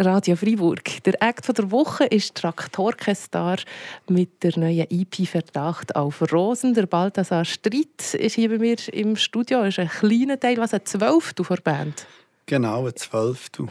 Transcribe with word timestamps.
Radio 0.00 0.36
Freiburg. 0.36 1.02
Der 1.02 1.20
Act 1.20 1.58
der 1.58 1.72
Woche 1.72 2.04
ist 2.04 2.36
Traktorkestar 2.36 3.56
mit 4.08 4.44
der 4.44 4.56
neuen 4.56 4.86
EP 4.88 5.26
Verdacht 5.26 5.96
auf 5.96 6.22
Rosen. 6.32 6.72
Der 6.72 6.86
Balthasar 6.86 7.44
Streit 7.44 8.14
ist 8.14 8.34
hier 8.34 8.48
bei 8.48 8.58
mir 8.58 8.76
im 8.92 9.16
Studio. 9.16 9.64
Das 9.64 9.76
ist 9.76 9.80
ein 9.80 9.88
kleiner 9.88 10.38
Teil, 10.38 10.58
was 10.58 10.72
ein 10.72 10.84
Zwölftel 10.84 11.44
der 11.44 11.56
Band. 11.56 12.06
Genau, 12.46 12.86
ein 12.86 12.94
Zwölftel. 12.94 13.66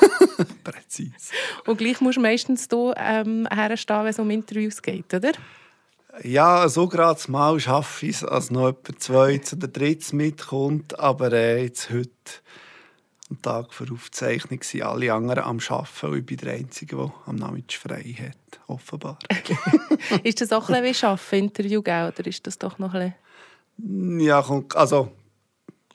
Präzise. 0.62 1.32
Und 1.66 1.78
gleich 1.78 2.00
musst 2.00 2.18
du 2.18 2.22
meistens 2.22 2.68
hier 2.70 2.94
ähm, 2.96 3.48
herstehen, 3.52 4.04
wenn 4.04 4.10
es 4.10 4.18
um 4.20 4.30
Interviews 4.30 4.80
geht, 4.80 5.12
oder? 5.12 5.32
Ja, 6.22 6.68
so 6.68 6.86
gerade 6.86 7.20
mal 7.32 7.58
schaffe 7.58 8.06
ich 8.06 8.16
es, 8.16 8.24
als 8.24 8.52
noch 8.52 8.68
etwa 8.68 8.96
zwei 8.96 9.38
zu 9.38 9.56
der 9.56 9.70
dritten 9.70 10.18
mitkommt. 10.18 11.00
Aber 11.00 11.32
äh, 11.32 11.64
jetzt 11.64 11.90
heute 11.90 12.10
am 13.30 13.40
Tag 13.40 13.72
vor 13.72 13.86
Aufzeichnung 13.92 14.62
sind 14.62 14.82
alle 14.82 15.12
anderen 15.12 15.44
am 15.44 15.58
Arbeiten 15.68 16.06
und 16.06 16.18
ich 16.18 16.26
bin 16.26 16.36
der 16.36 16.54
Einzige, 16.54 16.96
der 16.96 17.12
am 17.26 17.36
Nachmittag 17.36 17.78
frei 17.78 18.02
hat, 18.02 18.60
offenbar. 18.66 19.18
ist 20.22 20.40
das 20.40 20.52
auch 20.52 20.68
ein 20.68 20.82
bisschen 20.82 21.02
wie 21.02 21.06
Arbeiten, 21.06 21.36
Interview 21.36 21.82
geben, 21.82 22.12
oder 22.12 22.26
ist 22.26 22.46
das 22.46 22.58
doch 22.58 22.78
noch 22.78 22.94
ein 22.94 23.14
bisschen... 23.78 24.20
Ja, 24.20 24.42
kommt, 24.42 24.76
also... 24.76 25.10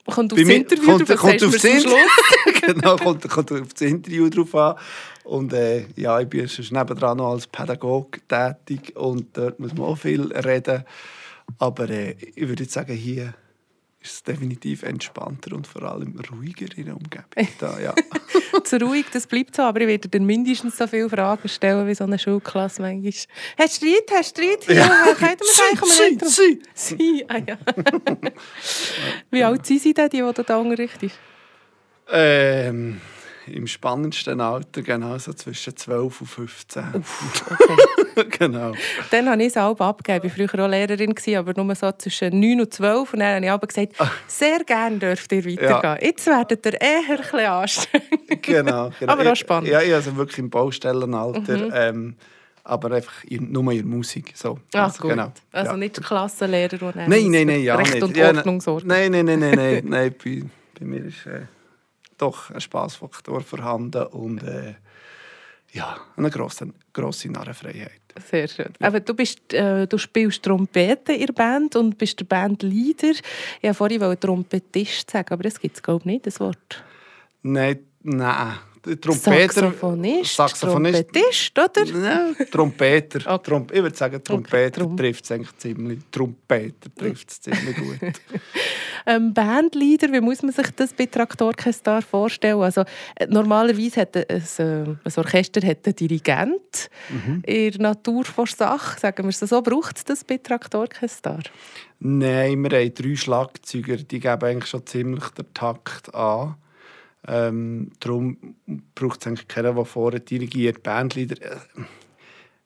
Kommt 0.06 0.32
aufs 0.32 0.42
Interview 0.42 0.86
kommt, 0.86 1.08
drauf, 1.08 1.18
kommt 1.18 1.44
aufs 1.44 1.60
Schluss. 1.60 2.60
genau, 2.62 2.96
kommt, 2.96 3.28
kommt 3.28 3.52
auf 3.52 3.72
das 3.72 3.82
Interview 3.82 4.28
drauf 4.28 4.54
an. 4.56 4.76
Und 5.24 5.52
äh, 5.52 5.86
ja, 5.94 6.18
ich 6.18 6.28
bin 6.28 6.48
schon 6.48 6.64
nebendran 6.76 7.18
noch 7.18 7.32
als 7.32 7.46
Pädagoge 7.46 8.20
tätig 8.26 8.96
und 8.96 9.36
dort 9.36 9.60
muss 9.60 9.74
man 9.74 9.82
auch 9.86 9.98
viel 9.98 10.32
reden. 10.32 10.84
Aber 11.58 11.88
äh, 11.90 12.16
ich 12.34 12.48
würde 12.48 12.64
jetzt 12.64 12.72
sagen, 12.72 12.94
hier 12.94 13.34
ist 14.02 14.12
es 14.14 14.22
definitiv 14.22 14.82
entspannter 14.82 15.54
und 15.54 15.66
vor 15.66 15.82
allem 15.82 16.18
ruhiger 16.32 16.66
in 16.76 16.86
der 16.86 16.96
Umgebung. 16.96 17.26
Da, 17.58 17.78
ja. 17.78 17.94
zu 18.64 18.76
ruhig, 18.78 19.06
das 19.12 19.26
bleibt 19.26 19.56
so, 19.56 19.62
aber 19.62 19.80
ich 19.82 19.86
werde 19.88 20.08
dann 20.08 20.24
mindestens 20.24 20.78
so 20.78 20.86
viele 20.86 21.10
Fragen 21.10 21.48
stellen 21.48 21.86
wie 21.86 21.94
so 21.94 22.04
eine 22.04 22.18
Schulklasse 22.18 22.80
manchmal. 22.80 23.12
Hast 23.58 23.82
du 23.82 23.86
Streit? 23.86 24.10
Hast 24.10 24.38
du 24.38 24.42
Streit? 24.42 24.66
Ja, 24.68 24.74
ja 24.74 25.14
können 25.14 26.18
wir 26.18 26.28
Sie, 26.28 26.62
Sie, 26.74 26.96
Sie. 26.96 27.24
Ah, 27.28 27.38
ja. 27.46 27.58
wie 29.30 29.44
alt 29.44 29.66
sind 29.66 29.82
Sie 29.82 29.92
denn, 29.92 30.08
die, 30.08 30.16
die 30.16 30.32
du 30.32 30.42
da 30.42 30.56
unterrichtest? 30.56 31.18
Ähm 32.10 33.00
im 33.52 33.66
spannendsten 33.66 34.40
Alter, 34.40 34.82
genau 34.82 35.16
so 35.18 35.32
zwischen 35.32 35.76
12 35.76 36.20
und 36.20 36.26
15. 36.26 36.84
Uff, 36.94 37.44
okay. 38.16 38.26
genau. 38.38 38.72
Dann 39.10 39.28
habe 39.28 39.42
ich 39.42 39.48
es 39.48 39.56
auch 39.56 39.78
abgegeben. 39.78 40.26
Ich 40.26 40.38
war 40.38 40.48
früher 40.48 40.64
auch 40.64 40.68
Lehrerin, 40.68 41.14
aber 41.36 41.62
nur 41.62 41.74
so 41.74 41.90
zwischen 41.92 42.38
9 42.40 42.60
und 42.60 42.74
12. 42.74 43.12
Und 43.12 43.20
dann 43.20 43.34
habe 43.36 43.44
ich 43.44 43.50
aber 43.50 43.66
gesagt, 43.66 43.92
ah. 43.98 44.10
sehr 44.26 44.64
gerne 44.64 44.98
dürft 44.98 45.30
ihr 45.32 45.44
weitergehen. 45.44 45.82
Ja. 45.82 45.98
Jetzt 46.00 46.26
werdet 46.26 46.66
ihr 46.66 46.80
eher 46.80 47.00
ein 47.08 47.16
bisschen 47.16 47.40
anstrengend. 47.40 48.42
Genau, 48.42 48.90
genau. 48.98 49.12
aber 49.12 49.32
auch 49.32 49.36
spannend. 49.36 49.70
Ja, 49.70 49.80
ich 49.80 49.94
also 49.94 50.16
wirklich 50.16 50.38
im 50.38 50.50
Baustellenalter. 50.50 51.58
Mhm. 51.58 51.72
Ähm, 51.74 52.16
aber 52.64 52.92
einfach 52.92 53.24
in, 53.24 53.50
nur 53.50 53.72
in 53.72 53.88
Musik. 53.88 54.32
So. 54.34 54.58
Ach, 54.74 54.84
also, 54.84 55.02
gut. 55.02 55.10
Genau. 55.10 55.32
Also 55.50 55.72
ja. 55.72 55.76
nicht 55.76 55.96
der 55.96 56.04
Klassenlehrer, 56.04 56.76
der 56.76 57.08
nein, 57.08 57.30
nein, 57.30 57.46
nein, 57.46 57.62
ja, 57.62 57.74
Recht 57.74 57.94
nicht. 57.94 58.02
und 58.02 58.18
Ordnung 58.18 58.56
ja, 58.56 58.60
sorgt. 58.60 58.86
Nein, 58.86 59.12
nein, 59.12 59.24
nein, 59.24 59.40
nein, 59.40 59.54
nein, 59.56 59.82
nein. 59.88 60.14
Bei, 60.22 60.42
bei 60.78 60.84
mir 60.84 61.04
ist... 61.06 61.26
Äh, 61.26 61.46
doch 62.20 62.50
ein 62.50 62.60
Spaßfaktor 62.60 63.40
vorhanden 63.40 64.06
und 64.06 64.42
äh, 64.42 64.74
ja, 65.72 65.96
eine 66.16 66.30
grosse, 66.30 66.72
grosse 66.92 67.30
Narrenfreiheit. 67.30 68.00
Sehr 68.28 68.48
schön. 68.48 68.72
Ja. 68.80 68.88
Aber 68.88 69.00
du, 69.00 69.14
bist, 69.14 69.52
äh, 69.54 69.86
du 69.86 69.98
spielst 69.98 70.42
Trompete 70.42 71.12
in 71.12 71.26
der 71.26 71.32
Band 71.32 71.76
und 71.76 71.96
bist 71.96 72.18
der 72.18 72.24
Bandleader. 72.24 73.12
Ich 73.60 73.80
wollte 73.80 73.98
vorhin 73.98 74.20
Trompetist 74.20 75.10
sagen, 75.10 75.32
aber 75.32 75.44
das 75.44 75.60
gibt 75.60 75.76
es 75.76 75.82
glaube 75.82 76.00
ich 76.00 76.06
nicht, 76.06 76.26
das 76.26 76.40
Wort. 76.40 76.82
Nein, 77.42 77.78
nein. 78.02 78.58
Trompeter. 78.82 79.52
Saxophonist, 79.52 80.36
Saxophonist. 80.36 81.12
Trompetist, 81.12 81.58
oder? 81.58 81.98
Nein, 81.98 82.36
Trompeter. 82.50 83.34
Okay. 83.34 83.50
Tromp 83.50 83.72
ich 83.72 83.82
würde 83.82 83.96
sagen, 83.96 84.24
Trompeter 84.24 84.84
okay, 84.84 84.96
trifft 84.96 85.24
es 85.24 85.32
eigentlich 85.32 85.56
ziemlich. 85.58 85.98
Trompeter 86.10 86.94
trifft 86.96 87.30
es 87.30 87.40
ziemlich 87.40 87.76
gut. 87.76 87.98
ähm, 89.06 89.34
Bandleader, 89.34 90.12
wie 90.12 90.20
muss 90.20 90.42
man 90.42 90.52
sich 90.52 90.70
das 90.76 90.94
bei 90.94 91.06
Traktorchester 91.06 92.00
vorstellen? 92.00 92.60
Also, 92.60 92.84
äh, 93.16 93.26
normalerweise 93.26 94.00
hat 94.00 94.16
ein, 94.16 94.24
äh, 94.28 94.62
ein 94.64 94.98
Orchester 95.16 95.66
hat 95.66 95.86
einen 95.86 95.96
Dirigent. 95.96 96.90
Mhm. 97.10 97.42
In 97.46 97.72
der 97.72 97.80
Natur 97.82 98.24
vor 98.24 98.46
Sache, 98.46 98.98
sagen 98.98 99.24
wir 99.24 99.30
es 99.30 99.40
so, 99.40 99.60
braucht 99.60 99.98
es 99.98 100.04
das 100.04 100.24
bei 100.24 100.38
Traktorchester? 100.38 101.40
Nein, 101.98 102.62
wir 102.62 102.78
haben 102.78 102.94
drei 102.94 103.14
Schlagzeuger, 103.14 103.96
die 103.96 104.20
geben 104.20 104.42
eigentlich 104.42 104.70
schon 104.70 104.86
ziemlich 104.86 105.28
den 105.30 105.52
Takt 105.52 106.14
an. 106.14 106.56
Ähm, 107.26 107.92
darum 108.00 108.56
braucht 108.94 109.20
es 109.20 109.26
eigentlich 109.26 109.48
keinen, 109.48 109.74
der 109.74 109.84
vorher 109.84 110.20
dirigiert. 110.20 110.82
Bandleader, 110.82 111.40
äh, 111.42 111.56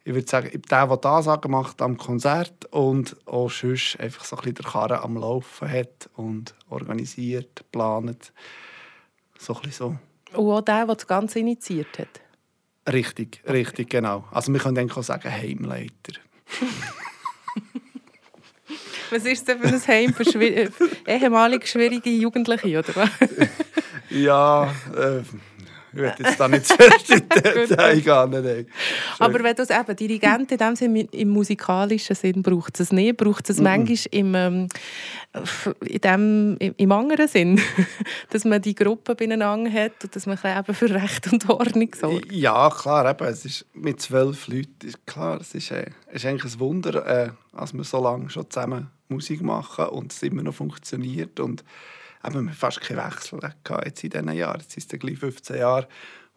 ich 0.04 0.14
würde 0.14 0.28
sagen, 0.28 0.50
der, 0.70 0.86
der 0.86 0.96
das 0.96 1.26
macht 1.48 1.80
am 1.80 1.96
Konzert 1.96 2.66
und 2.66 3.16
auch 3.26 3.50
sonst 3.50 3.98
einfach 3.98 4.24
so 4.24 4.36
ein 4.36 4.42
bisschen 4.42 4.54
der 4.56 4.64
Karren 4.66 4.98
am 4.98 5.16
Laufen 5.16 5.70
hat 5.70 6.10
und 6.14 6.54
organisiert, 6.68 7.64
plant. 7.72 8.32
So 9.38 9.54
ein 9.54 9.62
bisschen 9.62 9.98
so. 10.32 10.38
Und 10.38 10.50
auch 10.50 10.60
der, 10.60 10.86
der 10.86 10.94
das 10.94 11.06
Ganze 11.06 11.38
initiiert 11.38 11.98
hat? 11.98 12.20
Richtig, 12.92 13.42
richtig, 13.48 13.88
genau. 13.88 14.24
Also 14.30 14.52
wir 14.52 14.60
können 14.60 14.90
auch 14.90 15.02
sagen 15.02 15.30
Heimleiter. 15.30 16.20
Was 19.10 19.24
ist 19.24 19.48
denn 19.48 19.58
für 19.58 19.68
ein 19.68 19.86
Heim 19.86 20.12
für 20.12 20.24
schwi 20.24 20.68
ehemalige 21.06 21.66
schwierige 21.66 22.10
Jugendliche, 22.10 22.78
oder 22.78 22.96
was? 22.96 23.10
ja, 24.14 24.64
äh, 24.96 25.22
ich 25.94 26.00
werde 26.00 26.24
jetzt 26.24 26.40
da 26.40 26.48
nicht 26.48 26.66
zu 26.66 26.74
fest 26.78 27.10
in 27.10 27.28
Detail 27.28 28.00
gehen. 28.00 28.66
Aber 29.18 29.44
wenn 29.44 29.54
du 29.54 29.62
es 29.62 29.70
eben 29.70 29.96
Dirigent 29.96 30.50
in 30.50 30.58
dem 30.58 30.76
Sinn, 30.76 30.96
im 30.96 31.28
musikalischen 31.28 32.16
Sinn 32.16 32.42
braucht 32.42 32.80
es 32.80 32.90
nicht, 32.90 33.16
braucht 33.16 33.48
es 33.48 33.58
mm 33.58 33.60
-mm. 33.60 33.76
manchmal 33.76 33.98
im, 34.10 34.34
ähm, 34.34 34.68
in 35.86 36.00
dem, 36.00 36.56
im 36.76 36.92
anderen 36.92 37.28
Sinn, 37.28 37.60
dass 38.30 38.44
man 38.44 38.60
die 38.60 38.74
Gruppe 38.74 39.14
beieinander 39.14 39.70
hat 39.70 40.02
und 40.02 40.16
dass 40.16 40.26
man 40.26 40.36
eben 40.44 40.74
für 40.74 40.90
Recht 40.90 41.32
und 41.32 41.48
Ordnung 41.48 41.90
sorgt. 41.94 42.32
Ja, 42.32 42.70
klar, 42.70 43.08
eben, 43.08 43.28
es 43.28 43.44
ist 43.44 43.66
mit 43.74 44.00
zwölf 44.00 44.48
Leuten, 44.48 44.92
klar, 45.06 45.40
es 45.40 45.54
ist, 45.54 45.70
äh, 45.70 45.90
es 46.08 46.24
ist 46.24 46.26
eigentlich 46.26 46.54
ein 46.54 46.60
Wunder, 46.60 47.06
äh, 47.06 47.30
dass 47.56 47.72
wir 47.72 47.84
so 47.84 48.02
lange 48.02 48.30
schon 48.30 48.50
zusammen 48.50 48.90
Musik 49.08 49.42
machen 49.42 49.86
und 49.86 50.12
es 50.12 50.22
immer 50.22 50.42
noch 50.42 50.54
funktioniert 50.54 51.38
und 51.38 51.62
eben, 52.26 52.46
wir 52.46 52.54
fast 52.54 52.80
keinen 52.80 53.04
Wechsel 53.04 53.38
gehabt 53.38 53.86
jetzt 53.86 54.04
in 54.04 54.10
diesen 54.10 54.32
Jahren. 54.32 54.60
Jetzt 54.60 54.72
sind 54.72 54.92
es 54.92 54.98
gleich 54.98 55.18
15 55.18 55.56
Jahre, 55.56 55.88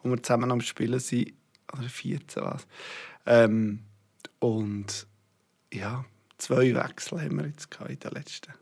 wo 0.02 0.10
wir 0.10 0.22
zusammen 0.22 0.50
am 0.50 0.60
Spielen 0.60 1.00
sind. 1.00 1.32
Oder 1.72 1.88
14 1.88 2.42
was. 2.42 2.66
Ähm, 3.26 3.80
und 4.38 5.06
ja, 5.72 6.04
zwei 6.38 6.74
Wechsel 6.74 7.20
haben 7.20 7.36
wir 7.36 7.46
jetzt 7.46 7.68
in 7.88 7.98
den 7.98 8.10
letzten 8.12 8.52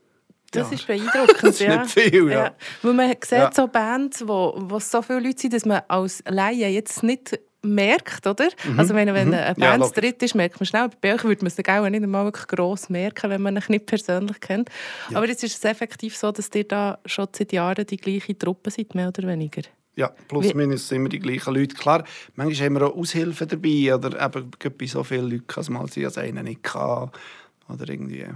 das 0.52 0.72
ist 0.72 0.86
beeindruckend, 0.86 1.36
das 1.42 1.50
ist 1.56 1.60
ja. 1.60 1.82
nicht 1.82 1.90
viel, 1.90 2.30
ja. 2.30 2.44
ja. 2.44 2.54
Weil 2.82 2.94
man 2.94 3.10
sieht 3.10 3.32
ja. 3.32 3.50
so 3.52 3.66
Bands, 3.66 4.26
wo, 4.26 4.54
wo 4.56 4.78
so 4.78 5.02
viele 5.02 5.20
Leute 5.20 5.40
sind, 5.40 5.52
dass 5.52 5.64
man 5.64 5.82
als 5.88 6.22
Laie 6.26 6.68
jetzt 6.68 7.02
nicht 7.02 7.38
merkt, 7.66 8.26
oder? 8.26 8.48
Mhm. 8.64 8.78
Also 8.78 8.94
wenn, 8.94 9.12
wenn 9.12 9.28
mhm. 9.28 9.34
eine 9.34 9.54
Band 9.54 9.84
ja, 9.84 9.88
dritt 9.88 10.22
ist, 10.22 10.34
merkt 10.34 10.60
man 10.60 10.66
schnell. 10.66 10.88
Bei 11.00 11.14
euch 11.14 11.24
würde 11.24 11.44
man 11.44 11.52
es 11.54 11.58
auch 11.58 11.88
nicht 11.88 12.02
einmal 12.02 12.24
wirklich 12.24 12.46
gross 12.46 12.88
merken, 12.88 13.30
wenn 13.30 13.42
man 13.42 13.56
euch 13.56 13.68
nicht 13.68 13.86
persönlich 13.86 14.40
kennt. 14.40 14.70
Ja. 15.10 15.18
Aber 15.18 15.28
jetzt 15.28 15.44
ist 15.44 15.56
es 15.56 15.64
effektiv 15.64 16.16
so, 16.16 16.32
dass 16.32 16.50
ihr 16.54 16.64
da 16.64 16.98
schon 17.04 17.28
seit 17.32 17.52
Jahren 17.52 17.86
die 17.86 17.96
gleiche 17.96 18.36
Truppe 18.36 18.70
seid, 18.70 18.94
mehr 18.94 19.08
oder 19.08 19.26
weniger. 19.26 19.62
Ja, 19.96 20.12
plus 20.28 20.52
minus 20.52 20.88
sind 20.88 20.98
immer 20.98 21.08
die 21.08 21.20
gleichen 21.20 21.54
Leute. 21.54 21.74
Klar, 21.74 22.04
manchmal 22.34 22.66
haben 22.66 22.74
wir 22.74 22.86
auch 22.86 22.96
Aushilfen 22.96 23.48
dabei 23.48 23.94
oder 23.94 24.22
eben 24.22 24.50
bei 24.76 24.86
so 24.86 25.02
vielen 25.02 25.30
Leuten 25.30 25.46
kann 25.46 25.62
es 25.62 25.70
mal 25.70 25.88
sein, 25.88 26.04
dass 26.04 26.18
einer 26.18 26.42
nicht 26.42 26.62
kann 26.62 27.10
oder 27.68 27.88
irgendwie 27.88 28.26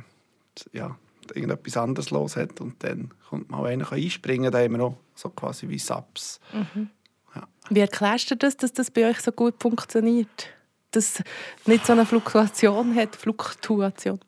ja, 0.72 0.96
irgendetwas 1.34 1.76
anderes 1.76 2.10
los 2.10 2.36
hat 2.36 2.60
und 2.62 2.82
dann 2.82 3.10
kommt 3.28 3.50
mal 3.50 3.66
einer 3.66 3.92
einspringen, 3.92 4.50
da 4.50 4.58
haben 4.58 4.72
wir 4.72 4.84
auch 4.84 4.96
so 5.14 5.28
quasi 5.30 5.68
wie 5.68 5.78
Subs. 5.78 6.40
Mhm. 6.52 6.88
Wie 7.70 7.80
erklärst 7.80 8.30
du 8.30 8.36
das, 8.36 8.56
dass 8.56 8.72
das 8.72 8.90
bei 8.90 9.08
euch 9.08 9.20
so 9.20 9.32
gut 9.32 9.54
funktioniert? 9.60 10.48
Dass 10.90 11.20
es 11.20 11.24
nicht 11.66 11.86
so 11.86 11.92
eine 11.92 12.04
Fluktuation 12.04 12.94
hat, 12.96 13.14
Fluktuation? 13.14 14.18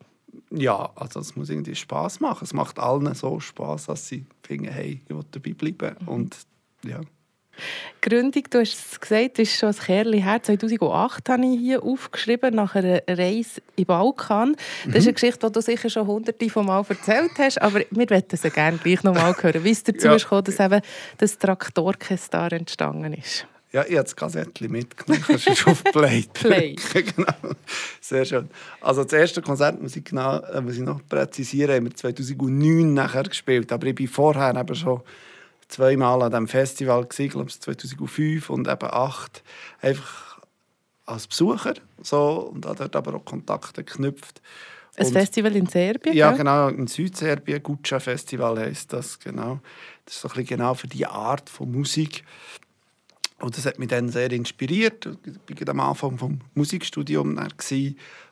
Ja, 0.49 0.91
also 0.95 1.19
es 1.19 1.35
muss 1.35 1.49
irgendwie 1.49 1.75
Spaß 1.75 2.21
machen. 2.21 2.43
Es 2.43 2.53
macht 2.53 2.79
allen 2.79 3.13
so 3.15 3.39
Spaß, 3.39 3.87
dass 3.87 4.07
sie 4.07 4.25
finden, 4.43 4.69
hey, 4.69 5.01
ich 5.03 5.09
will 5.09 5.23
dabei 5.31 5.53
bleiben. 5.53 5.97
Mhm. 6.01 6.07
Und 6.07 6.37
ja. 6.85 7.01
Gründung, 8.01 8.43
du 8.49 8.59
hast 8.59 8.73
es 8.73 8.99
gesagt, 8.99 9.39
ist 9.39 9.57
schon 9.57 9.69
ein 9.69 9.75
Kerli 9.75 10.21
her. 10.21 10.41
2008 10.41 11.29
habe 11.29 11.45
ich 11.45 11.59
hier 11.59 11.83
aufgeschrieben, 11.83 12.55
nach 12.55 12.75
einer 12.75 13.01
Reise 13.07 13.61
im 13.75 13.85
Balkan. 13.85 14.55
Das 14.55 14.85
mhm. 14.85 14.95
ist 14.95 15.03
eine 15.05 15.13
Geschichte, 15.13 15.47
die 15.47 15.53
du 15.53 15.61
sicher 15.61 15.89
schon 15.89 16.07
hunderte 16.07 16.49
von 16.49 16.65
Mal 16.65 16.83
erzählt 16.87 17.31
hast, 17.37 17.61
aber 17.61 17.81
wir 17.89 18.07
möchten 18.09 18.35
sie 18.35 18.49
gerne 18.49 18.77
gleich 18.77 19.03
noch 19.03 19.13
mal 19.13 19.35
hören, 19.39 19.63
wie 19.63 19.71
es 19.71 19.83
dazu 19.83 20.07
ja. 20.07 20.15
ist 20.15 20.23
gekommen, 20.23 20.43
dass 20.43 20.59
eben 20.59 20.81
das 21.17 21.37
Traktorkestar 21.37 22.51
entstanden 22.51 23.13
ist. 23.13 23.47
Ja, 23.71 23.83
ich 23.87 23.93
habe 23.93 24.03
das 24.03 24.15
Kassettchen 24.15 24.71
mitgenommen. 24.71 25.23
Kannst 25.25 25.47
du 25.47 25.71
auf 25.71 25.83
Play 25.85 26.25
Play. 26.33 26.75
genau. 26.93 27.55
Sehr 27.99 28.23
schön. 28.23 28.49
Also 28.81 29.03
das 29.03 29.13
erste 29.13 29.41
Konzert, 29.41 29.81
muss 29.81 29.95
ich, 29.95 30.03
genau, 30.03 30.39
muss 30.61 30.75
ich 30.75 30.81
noch 30.81 31.01
präzisieren, 31.09 31.75
haben 31.75 31.85
wir 31.85 31.95
2009 31.95 32.93
nachher 32.93 33.23
gespielt. 33.23 33.71
Aber 33.71 33.87
ich 33.87 33.95
bin 33.95 34.07
vorher 34.07 34.55
eben 34.55 34.75
schon 34.75 35.01
zweimal 35.73 36.21
an 36.21 36.31
diesem 36.31 36.47
Festival, 36.47 37.05
gewesen, 37.05 37.29
glaube 37.29 37.49
ich 37.49 37.59
2005 37.59 38.49
und 38.49 38.67
eben 38.67 38.79
2008, 38.79 39.43
einfach 39.81 40.39
als 41.05 41.27
Besucher 41.27 41.73
so, 42.01 42.51
und 42.53 42.65
habe 42.65 42.77
dort 42.77 42.95
aber 42.95 43.15
auch 43.15 43.25
Kontakte 43.25 43.83
geknüpft. 43.83 44.41
Ein 44.95 45.07
und, 45.07 45.13
Festival 45.13 45.55
in 45.55 45.65
Serbien? 45.65 46.15
Ja, 46.15 46.31
genau, 46.31 46.67
in 46.67 46.87
Südserbien, 46.87 47.63
Guccia 47.63 47.99
Festival 47.99 48.59
heisst 48.59 48.93
das, 48.93 49.19
genau. 49.19 49.59
Das 50.05 50.15
ist 50.15 50.21
so 50.21 50.27
ein 50.27 50.35
bisschen 50.35 50.57
genau 50.57 50.75
für 50.75 50.87
die 50.87 51.05
Art 51.05 51.49
von 51.49 51.71
Musik. 51.71 52.23
Und 53.39 53.57
das 53.57 53.65
hat 53.65 53.79
mich 53.79 53.89
dann 53.89 54.09
sehr 54.09 54.31
inspiriert. 54.31 55.09
Ich 55.49 55.59
war 55.61 55.69
am 55.69 55.79
Anfang 55.79 56.17
vom 56.17 56.39
Musikstudium 56.53 57.39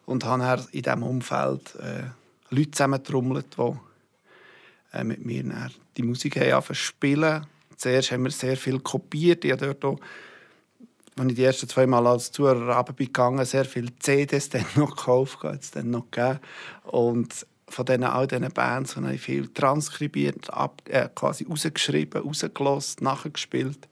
und 0.06 0.26
habe 0.26 0.68
in 0.72 0.82
diesem 0.84 1.04
Umfeld 1.04 1.76
äh, 1.76 2.04
Leute 2.54 2.72
zusammentrommelt, 2.72 3.58
die 3.58 3.74
mit 5.04 5.26
mir 5.26 5.70
die 5.98 6.04
Musik 6.04 6.38
haben 6.38 6.76
spielen. 6.76 7.46
Zuerst 7.78 8.12
haben 8.12 8.24
wir 8.24 8.32
sehr 8.32 8.58
viel 8.58 8.80
kopiert. 8.80 9.44
Ich 9.46 9.56
dort 9.56 9.84
auch, 9.86 10.00
als 11.18 11.30
ich 11.30 11.36
die 11.36 11.44
ersten 11.44 11.68
zwei 11.68 11.88
Mal 11.88 12.06
als 12.06 12.32
Zuhörer 12.32 12.84
gegangen 12.96 13.46
sehr 13.46 13.66
viele 13.66 13.98
CDs 14.00 14.50
dann 14.50 14.66
noch 14.76 14.96
gekauft, 14.96 15.44
es 15.44 15.72
dann 15.72 15.90
noch 15.90 16.12
gegeben. 16.12 16.40
Und 16.84 17.46
von 17.68 17.86
diesen, 17.86 18.04
all 18.04 18.28
diesen 18.28 18.52
Bands 18.52 18.96
habe 18.96 19.14
ich 19.14 19.22
viel 19.22 19.48
transkribiert, 19.48 20.54
ab, 20.54 20.82
äh, 20.90 21.08
quasi 21.16 21.46
rausgeschrieben, 21.46 22.22
rausgelassen, 22.22 23.04
nachgespielt 23.04 23.88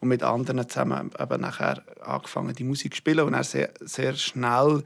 und 0.00 0.08
mit 0.08 0.22
anderen 0.22 0.68
zusammen 0.68 1.10
eben 1.18 1.40
nachher 1.40 1.82
angefangen, 2.02 2.54
die 2.54 2.64
Musik 2.64 2.92
zu 2.92 2.98
spielen 2.98 3.20
und 3.20 3.32
dann 3.32 3.44
sehr, 3.44 3.72
sehr 3.80 4.14
schnell 4.14 4.82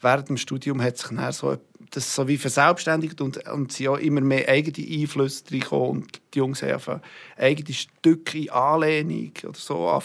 während 0.00 0.28
dem 0.28 0.36
Studium 0.36 0.82
hat 0.82 0.98
sich 0.98 1.08
dann 1.08 1.32
so 1.32 1.58
das 1.90 2.14
so 2.14 2.28
wie 2.28 2.38
verselbstständigt 2.38 3.20
und, 3.20 3.48
und 3.48 3.72
sind 3.72 3.88
auch 3.88 3.98
immer 3.98 4.20
mehr 4.20 4.48
eigene 4.48 4.86
Einflüsse 5.02 5.44
reingekommen 5.50 5.88
und 5.88 6.20
die 6.34 6.38
Jungs 6.38 6.62
haben 6.62 7.00
eigene 7.36 7.74
Stücke 7.74 8.38
in 8.38 8.50
Anlehnung 8.50 9.32
oder 9.42 9.58
so 9.58 10.00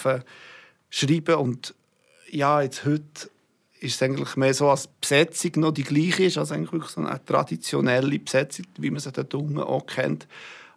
schreiben 0.90 1.36
und 1.36 1.74
ja, 2.30 2.62
jetzt 2.62 2.86
heute 2.86 3.30
ist 3.80 3.96
es 3.96 4.02
eigentlich 4.02 4.36
mehr 4.36 4.54
so, 4.54 4.70
als 4.70 4.84
die 4.84 4.90
Besetzung 5.02 5.52
noch 5.58 5.72
die 5.72 5.84
gleiche 5.84 6.26
ist, 6.26 6.38
also 6.38 6.54
eigentlich 6.54 6.86
so 6.86 7.02
eine 7.02 7.24
traditionelle 7.24 8.20
Besetzung, 8.20 8.66
wie 8.78 8.90
man 8.90 9.00
sie 9.00 9.12
dort 9.12 9.34
unten 9.34 9.60
auch 9.60 9.86
kennt. 9.86 10.28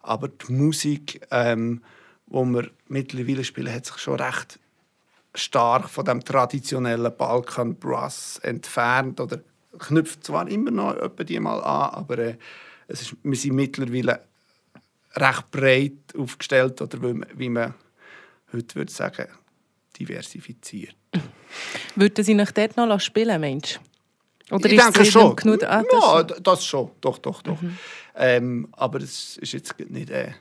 Aber 0.03 0.29
die 0.29 0.53
Musik, 0.53 1.21
ähm, 1.31 1.83
die 2.27 2.35
wir 2.35 2.71
mittlerweile 2.89 3.45
spielen, 3.45 3.73
hat 3.73 3.87
sich 3.87 3.99
schon 3.99 4.21
recht 4.21 4.59
stark 5.35 5.89
von 5.89 6.05
dem 6.05 6.25
traditionellen 6.25 7.15
Balkan 7.17 7.77
Brass 7.77 8.39
entfernt 8.43 9.21
oder 9.21 9.41
knüpft 9.79 10.25
zwar 10.25 10.49
immer 10.49 10.71
noch 10.71 10.97
etwa 10.97 11.25
die 11.25 11.41
mal 11.41 11.61
an, 11.61 11.95
aber 11.95 12.19
äh, 12.19 12.37
es 12.87 13.03
ist, 13.03 13.17
wir 13.23 13.37
sind 13.37 13.55
mittlerweile 13.55 14.25
recht 15.15 15.51
breit 15.51 16.17
aufgestellt 16.17 16.81
oder 16.81 16.99
wie 17.35 17.49
man 17.49 17.75
heute 18.53 18.75
würde 18.75 18.93
sagen, 18.93 19.27
diversifiziert. 19.99 20.97
Würden 21.95 22.25
Sie 22.25 22.35
nach 22.35 22.53
dort 22.53 22.77
noch 22.77 23.01
spielen, 23.01 23.41
Mensch? 23.41 23.81
Oder 24.51 24.71
ich 24.71 24.81
denke 24.81 25.05
schon. 25.05 25.37
Genug, 25.37 25.63
ah, 25.65 25.83
das 25.83 25.93
ja, 25.93 26.01
schon. 26.01 26.43
das 26.43 26.65
schon. 26.65 26.91
Doch, 27.01 27.19
doch, 27.19 27.43
doch. 27.43 27.61
Mhm. 27.61 27.79
Ähm, 28.17 28.69
aber 28.73 29.01
es 29.01 29.37
ist 29.39 29.53
jetzt 29.53 29.75
nicht 29.91 30.11
äh, 30.11 30.33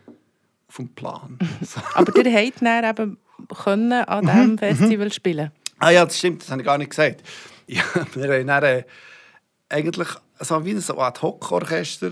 auf 0.67 0.77
dem 0.77 0.89
Plan. 0.89 1.37
aber 1.93 2.25
ihr 2.25 2.33
habt 2.33 2.61
dann 2.61 2.85
eben 2.85 3.17
können 3.63 3.91
an 3.91 4.25
mhm, 4.25 4.29
diesem 4.29 4.51
mhm. 4.51 4.57
Festival 4.57 5.11
spielen 5.11 5.51
Ah 5.79 5.91
ja, 5.91 6.05
das 6.05 6.17
stimmt, 6.17 6.41
das 6.41 6.49
habe 6.49 6.61
ich 6.61 6.65
gar 6.65 6.77
nicht 6.77 6.89
gesagt. 6.89 7.23
Ja, 7.69 7.83
wir 8.13 8.31
haben 8.31 8.47
dann, 8.47 8.63
äh, 8.63 8.83
eigentlich 9.69 10.09
so 10.39 10.65
wie 10.65 10.73
ein 10.73 10.99
Ad-Hoc-Orchester 10.99 12.11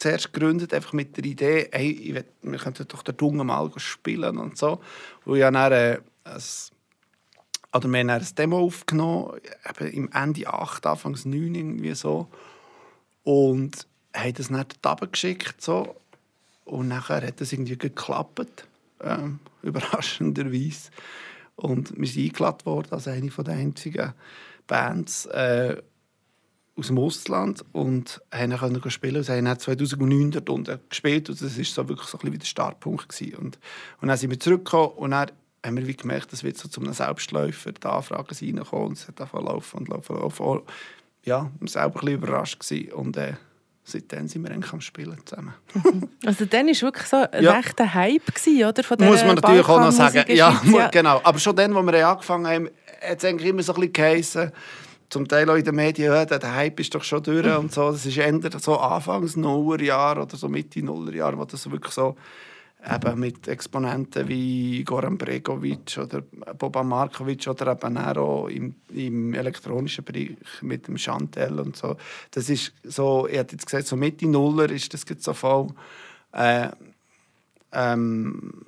zuerst 0.00 0.32
gegründet, 0.32 0.74
einfach 0.74 0.92
mit 0.92 1.16
der 1.16 1.24
Idee, 1.24 1.68
hey, 1.72 2.14
will, 2.14 2.24
wir 2.42 2.58
könnten 2.58 2.88
doch 2.88 3.02
den 3.02 3.16
Dunge 3.16 3.44
mal 3.44 3.70
spielen 3.76 4.38
und 4.38 4.56
so. 4.56 4.80
Ich 5.26 5.42
habe 5.42 5.52
dann, 5.52 5.72
äh, 5.72 5.98
ein, 6.24 6.42
oder 7.72 7.88
wir 7.88 7.98
haben 8.00 8.08
dann 8.08 8.20
ein 8.20 8.34
Demo 8.36 8.58
aufgenommen, 8.60 9.40
eben 9.68 9.92
im 9.92 10.10
Ende 10.12 10.46
8, 10.46 10.86
Anfangs 10.86 11.24
9 11.24 11.54
irgendwie 11.54 11.94
so. 11.94 12.28
Und 13.22 13.86
haben 14.14 14.34
das 14.34 14.48
dann 14.48 14.64
dort 14.82 15.12
geschickt 15.12 15.60
so. 15.60 15.94
Und 16.64 16.88
nachher 16.88 17.26
hat 17.26 17.40
das 17.40 17.52
irgendwie 17.52 17.76
geklappt, 17.76 18.66
äh, 19.00 19.18
überraschenderweise. 19.62 20.90
Und 21.56 21.96
wir 21.96 22.08
sind 22.08 22.24
eingeladen 22.24 22.64
worden 22.64 22.92
als 22.92 23.06
eine 23.06 23.28
der 23.28 23.54
einzigen 23.54 24.14
Bands, 24.66 25.26
äh, 25.26 25.76
aus 26.80 26.88
dem 26.88 26.98
Ausland 26.98 27.64
und 27.72 28.20
haben 28.32 28.50
dann 28.50 28.90
spielen 28.90 29.16
und 29.16 29.22
sie 29.24 29.32
haben 29.32 29.58
2009 29.58 30.30
dort 30.32 30.50
unten 30.50 30.80
gespielt 30.88 31.28
und 31.28 31.40
das 31.40 31.56
war 31.56 31.64
so 31.64 31.88
wirklich 31.88 32.08
so 32.08 32.16
ein 32.16 32.20
bisschen 32.20 32.32
wie 32.32 32.38
der 32.38 32.46
Startpunkt 32.46 33.08
gewesen. 33.08 33.36
und 33.36 33.58
und 34.00 34.08
dann 34.08 34.16
sind 34.16 34.30
wir 34.30 34.40
zurückgekommen 34.40 34.94
und 34.96 35.10
dann 35.12 35.30
haben 35.64 35.76
wir 35.76 35.86
wie 35.86 35.96
gemerkt, 35.96 36.32
dass 36.32 36.42
wir 36.42 36.54
so 36.54 36.68
zu 36.68 36.80
einem 36.80 36.92
Selbstläufer 36.92 37.72
die 37.72 37.86
Anfragen 37.86 38.34
reinkommen 38.34 38.88
und 38.88 38.98
es 38.98 39.08
hat 39.08 39.20
einfach 39.20 39.42
laufen 39.42 39.78
und 39.78 39.88
laufen 39.88 40.16
und 40.16 40.22
laufen. 40.22 40.62
Ja, 41.24 41.42
wir 41.42 41.60
waren 41.60 41.68
selber 41.68 41.86
ein 41.86 41.92
bisschen 41.92 42.14
überrascht 42.14 42.60
gewesen. 42.60 42.92
und 42.92 43.16
äh, 43.18 43.34
seitdem 43.84 44.26
sind 44.26 44.42
wir 44.42 44.50
eigentlich 44.50 44.72
am 44.72 44.80
Spielen 44.80 45.18
zusammen. 45.24 45.54
also 46.24 46.46
dann 46.46 46.66
war 46.66 46.80
wirklich 46.80 47.06
so 47.06 47.16
ein 47.16 47.42
ja. 47.42 47.52
rechter 47.52 47.92
Hype, 47.92 48.26
gewesen, 48.26 48.64
oder? 48.64 48.82
Von 48.82 48.98
Muss 49.04 49.24
man 49.24 49.34
natürlich 49.34 49.68
auch 49.68 49.80
noch 49.80 49.92
sagen. 49.92 50.24
Ja, 50.28 50.60
ja, 50.64 50.88
genau. 50.88 51.20
Aber 51.22 51.38
schon 51.38 51.56
dann, 51.56 51.76
als 51.76 51.86
wir 51.86 52.08
angefangen 52.08 52.46
haben, 52.46 52.70
hat 53.02 53.18
es 53.18 53.24
eigentlich 53.24 53.50
immer 53.50 53.62
so 53.62 53.74
ein 53.74 53.80
bisschen 53.80 53.92
geheißen, 53.92 54.52
zum 55.10 55.26
Teil 55.26 55.50
auch 55.50 55.56
in 55.56 55.64
den 55.64 55.74
Medien, 55.74 56.12
ja, 56.12 56.24
der 56.24 56.54
Hype 56.54 56.80
ist 56.80 56.94
doch 56.94 57.02
schon 57.02 57.22
durch 57.22 57.46
und 57.56 57.72
so. 57.72 57.90
Das 57.90 58.06
ist 58.06 58.16
eher 58.16 58.40
so 58.58 58.78
Anfangs 58.78 59.36
Nullerjahr 59.36 60.22
oder 60.22 60.36
so 60.36 60.48
Mitte 60.48 60.82
Nullerjahr, 60.82 61.36
wo 61.36 61.44
das 61.44 61.70
wirklich 61.70 61.92
so 61.92 62.16
eben 62.88 63.20
mit 63.20 63.46
Exponenten 63.48 64.26
wie 64.28 64.82
Goran 64.84 65.18
Bregovic 65.18 65.98
oder 65.98 66.22
Boban 66.22 66.88
Markovic 66.88 67.46
oder 67.48 67.72
eben 67.72 67.98
auch 67.98 68.48
im, 68.48 68.74
im 68.94 69.34
elektronischen 69.34 70.04
Bereich 70.04 70.36
mit 70.62 70.86
dem 70.86 70.96
Chantel 70.96 71.60
und 71.60 71.76
so. 71.76 71.96
Das 72.30 72.48
ist 72.48 72.72
so, 72.84 73.26
ich 73.26 73.36
hätte 73.36 73.56
jetzt 73.56 73.66
gesagt, 73.66 73.86
so 73.86 73.96
Mitte 73.96 74.26
Nuller 74.26 74.70
ist 74.70 74.94
das 74.94 75.04
jetzt 75.08 75.24
so 75.24 75.34
voll 75.34 75.68
äh, 76.32 76.68
ähm, 77.72 78.64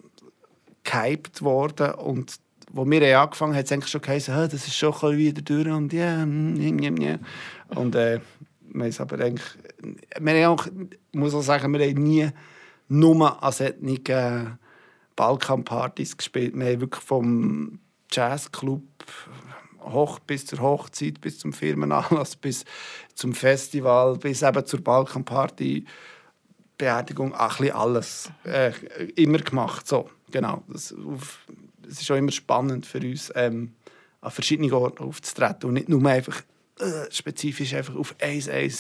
gehypt 0.84 1.42
worden 1.42 1.94
und 1.94 2.38
wo 2.72 2.88
wir 2.88 3.20
angefangen 3.20 3.52
haben, 3.52 3.58
hat 3.58 3.66
es 3.66 3.72
eigentlich 3.72 3.90
schon 3.90 4.00
geheißen, 4.00 4.34
das 4.34 4.54
ist 4.54 4.76
schon 4.76 4.94
wieder 5.16 5.42
durch 5.42 5.68
und 5.68 5.92
ja, 5.92 6.24
yeah, 6.24 6.26
yeah, 6.26 7.00
yeah. 7.00 7.18
und 7.68 7.94
äh, 7.94 8.20
wir 8.74 8.84
haben 8.84 8.94
aber 8.98 9.24
eigentlich, 9.24 9.46
wir 10.18 10.46
haben 10.46 10.58
auch, 10.58 10.66
muss 11.12 11.34
auch 11.34 11.42
sagen, 11.42 11.72
wir 11.72 11.86
haben 11.86 12.02
nie 12.02 12.30
nur 12.88 13.42
an 13.42 13.52
solchen 13.52 14.06
äh, 14.06 14.44
Balkanpartys 15.16 16.16
gespielt. 16.16 16.54
Wir 16.56 16.72
haben 16.72 16.80
wirklich 16.80 17.04
vom 17.04 17.80
Jazzclub 18.10 18.82
hoch 19.80 20.18
bis 20.20 20.46
zur 20.46 20.60
Hochzeit, 20.60 21.20
bis 21.20 21.38
zum 21.38 21.52
Firmenanlass, 21.52 22.36
bis 22.36 22.64
zum 23.14 23.34
Festival, 23.34 24.16
bis 24.16 24.42
eben 24.42 24.64
zur 24.64 24.80
Balkanparty, 24.80 25.84
Beerdigung, 26.78 27.34
ein 27.34 27.48
bisschen 27.48 27.72
alles 27.72 28.30
äh, 28.44 28.72
immer 29.16 29.38
gemacht. 29.38 29.86
So, 29.86 30.08
genau. 30.30 30.62
Das, 30.68 30.94
auf, 30.94 31.46
es 31.88 32.00
ist 32.00 32.10
auch 32.10 32.16
immer 32.16 32.32
spannend 32.32 32.86
für 32.86 32.98
uns, 32.98 33.32
ähm, 33.34 33.72
an 34.20 34.30
verschiedenen 34.30 34.72
Orten 34.72 35.02
aufzutreten 35.02 35.68
und 35.68 35.74
nicht 35.74 35.88
nur 35.88 36.04
einfach 36.08 36.42
äh, 36.78 37.10
spezifisch 37.10 37.74
einfach 37.74 37.96
auf 37.96 38.14
ein, 38.20 38.42
ein 38.50 38.72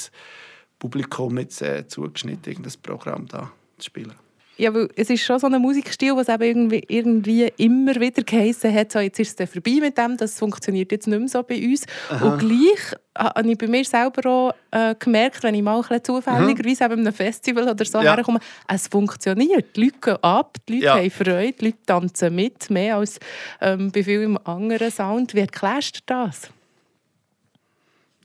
Publikum 0.78 1.34
mit 1.34 1.60
äh, 1.62 1.86
zugeschnitten 1.86 2.52
irgendein 2.52 2.80
Programm 2.82 3.26
da 3.26 3.52
zu 3.78 3.86
spielen. 3.86 4.14
Ja, 4.58 4.72
weil 4.74 4.88
es 4.96 5.10
ist 5.10 5.24
schon 5.24 5.38
so 5.38 5.46
ein 5.46 5.60
Musikstil, 5.60 6.14
was 6.14 6.28
eben 6.28 6.42
irgendwie, 6.42 6.84
irgendwie 6.88 7.52
immer 7.56 7.94
wieder 7.96 8.22
geheissen 8.22 8.72
hat, 8.72 8.92
so, 8.92 8.98
jetzt 8.98 9.18
ist 9.18 9.40
es 9.40 9.50
vorbei 9.50 9.78
mit 9.80 9.96
dem, 9.96 10.16
das 10.16 10.38
funktioniert 10.38 10.92
jetzt 10.92 11.06
nicht 11.06 11.18
mehr 11.18 11.28
so 11.28 11.42
bei 11.42 11.56
uns. 11.56 11.84
Aha. 12.10 12.32
Und 12.32 12.38
gleich 12.38 12.96
habe 13.16 13.50
ich 13.50 13.58
bei 13.58 13.66
mir 13.66 13.84
selber 13.84 14.28
auch 14.28 14.54
äh, 14.70 14.94
gemerkt, 14.98 15.42
wenn 15.42 15.54
ich 15.54 15.62
mal 15.62 15.82
ein 15.88 16.04
zufälligerweise 16.04 16.88
mhm. 16.88 16.92
einem 16.92 17.12
Festival 17.12 17.68
oder 17.68 17.84
so 17.84 18.00
ja. 18.00 18.14
herkomme, 18.16 18.40
es 18.68 18.88
funktioniert. 18.88 19.76
Die 19.76 19.84
Leute 19.84 19.98
gehen 20.00 20.16
ab, 20.22 20.56
die 20.68 20.74
Leute 20.74 20.84
ja. 20.84 20.96
haben 20.96 21.10
Freude, 21.10 21.52
die 21.52 21.64
Leute 21.66 21.78
tanzen 21.86 22.34
mit, 22.34 22.70
mehr 22.70 22.96
als 22.96 23.20
ähm, 23.60 23.90
bei 23.92 24.02
vielen 24.02 24.36
anderen 24.38 24.90
Sound. 24.90 25.34
Wie 25.34 25.40
erklärst 25.40 25.96
du 25.96 26.00
das? 26.06 26.50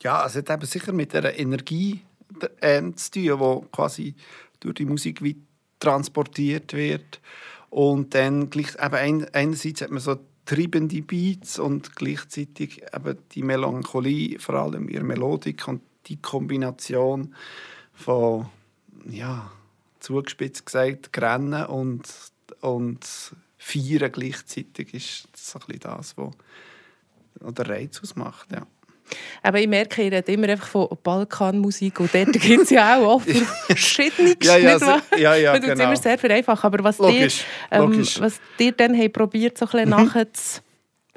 Ja, 0.01 0.25
es 0.25 0.35
hat 0.35 0.49
eben 0.49 0.65
sicher 0.65 0.93
mit 0.93 1.13
der 1.13 1.37
Energie 1.37 2.01
äh, 2.61 2.81
zu 2.93 3.11
tun, 3.11 3.61
die 3.63 3.67
quasi 3.71 4.15
durch 4.59 4.75
die 4.75 4.85
Musik 4.85 5.21
transportiert 5.79 6.73
wird. 6.73 7.19
Und 7.69 8.15
dann 8.15 8.49
gleich, 8.49 8.75
eben 8.81 9.27
einerseits 9.33 9.81
hat 9.81 9.91
man 9.91 9.99
so 9.99 10.17
treibende 10.47 11.01
Beats 11.01 11.59
und 11.59 11.95
gleichzeitig 11.95 12.81
eben 12.95 13.17
die 13.33 13.43
Melancholie, 13.43 14.39
vor 14.39 14.55
allem 14.55 14.87
ihre 14.87 15.03
Melodik 15.03 15.67
und 15.67 15.81
die 16.07 16.17
Kombination 16.21 17.35
von, 17.93 18.47
ja, 19.09 19.51
zugespitzt 19.99 20.65
gesagt, 20.65 21.11
Grennen 21.11 21.65
und, 21.65 22.07
und 22.61 23.05
Feiern 23.57 24.11
gleichzeitig 24.11 24.93
ist 24.93 25.27
so 25.35 25.59
ein 25.59 25.65
bisschen 25.67 25.81
das, 25.81 26.15
was 26.17 26.33
der 27.53 27.69
Reiz 27.69 28.01
ausmacht, 28.01 28.49
ja. 28.51 28.65
Aber 29.43 29.59
ich 29.59 29.67
merke, 29.67 30.01
ihr 30.01 30.11
redet 30.11 30.29
immer 30.29 30.49
einfach 30.49 30.67
von 30.67 30.87
Balkanmusik 31.03 31.99
und 31.99 32.13
dort 32.13 32.33
gibt 32.33 32.63
es 32.63 32.69
ja 32.69 32.97
auch 32.97 33.15
oft 33.15 33.29
verschiedene 33.67 34.35
ja, 34.41 34.57
ja, 34.57 34.79
so, 34.79 34.85
ja, 35.17 35.35
ja, 35.35 35.51
Man 35.53 35.61
genau. 35.61 35.83
immer 35.85 35.95
sehr 35.95 36.17
vereinfacht. 36.17 36.63
Aber 36.63 36.83
was 36.83 36.97
logisch, 36.97 37.45
dir, 37.71 37.77
ähm, 37.77 37.91
logisch. 37.91 38.19
was 38.19 38.39
dir 38.59 38.71
dann 38.71 39.11
probiert, 39.11 39.57
so 39.57 39.65
ein 39.65 39.71
bisschen 39.71 39.89
mhm. 39.89 40.05
nachher 40.05 40.33
zu 40.33 40.61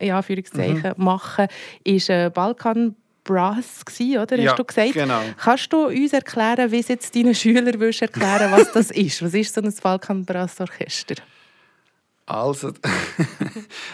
ja, 0.01 0.23
mhm. 0.29 0.93
machen, 0.97 1.47
ist 1.85 2.09
äh, 2.09 2.31
Balkan 2.33 2.97
Brass 3.25 3.85
gsi, 3.85 4.19
oder? 4.19 4.39
Ja, 4.39 4.51
Hast 4.51 4.59
du 4.59 4.65
gesagt? 4.65 4.95
Genau. 4.95 5.21
Kannst 5.37 5.73
du 5.73 5.87
uns 5.87 6.13
erklären, 6.13 6.71
wie 6.73 6.81
es 6.81 6.89
jetzt 6.89 7.15
deinen 7.15 7.35
Schülern 7.35 7.79
willst 7.79 8.03
erklären, 8.03 8.51
was 8.51 8.73
das 8.73 8.91
ist? 8.91 9.23
Was 9.23 9.35
ist 9.35 9.55
so 9.55 9.61
ein 9.61 9.73
Balkan 9.83 10.25
Brass 10.25 10.61
Orchester? 10.61 11.17
Also, 12.27 12.73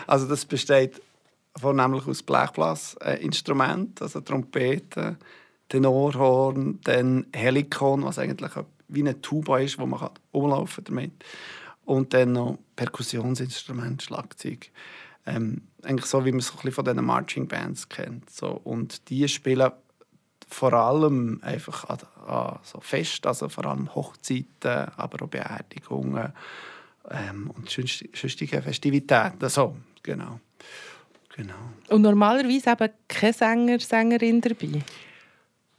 also 0.07 0.29
das 0.29 0.45
besteht 0.45 1.01
vornehmlich 1.59 2.07
aus 2.07 2.23
Blechblasinstrumenten, 2.23 4.03
also 4.03 4.21
Trompeten, 4.21 5.17
Tenorhorn, 5.69 6.81
dann 6.85 7.27
Helikon, 7.33 8.05
was 8.05 8.19
eigentlich 8.19 8.53
wie 8.89 9.01
eine 9.01 9.21
Tuba 9.21 9.59
ist, 9.59 9.79
wo 9.79 9.87
man 9.87 10.11
umlaufen 10.33 10.85
damit 10.85 11.13
und 11.85 12.15
dann 12.15 12.33
noch 12.33 12.59
Perkussionsinstrumente, 12.77 14.05
Schlagzeug. 14.05 14.71
Ähm, 15.25 15.63
eigentlich 15.83 16.07
so, 16.07 16.25
wie 16.25 16.31
man 16.31 16.41
es 16.41 16.51
von 16.51 16.85
diesen 16.85 17.05
Marching 17.05 17.49
Bands 17.49 17.89
kennt. 17.89 18.31
So. 18.31 18.61
Und 18.63 19.09
die 19.09 19.29
spielen 19.29 19.71
vor 20.49 20.73
allem 20.73 21.41
einfach 21.43 21.85
an, 21.89 21.99
an 22.27 22.59
so 22.63 22.81
Fest, 22.81 23.27
also 23.27 23.49
vor 23.49 23.67
allem 23.67 23.93
Hochzeiten, 23.95 24.93
aber 24.97 25.25
auch 25.25 25.29
Beerdigungen 25.29 26.33
ähm, 27.11 27.51
und 27.51 27.69
sonstige 27.69 28.63
Festivitäten. 28.63 29.49
So, 29.49 29.77
genau. 30.03 30.41
Genau. 31.37 31.55
Und 31.89 32.03
normalerweise 32.03 32.71
eben 32.71 32.93
kein 33.09 33.33
Sänger, 33.33 33.79
Sängerin 33.79 34.41
dabei? 34.41 34.83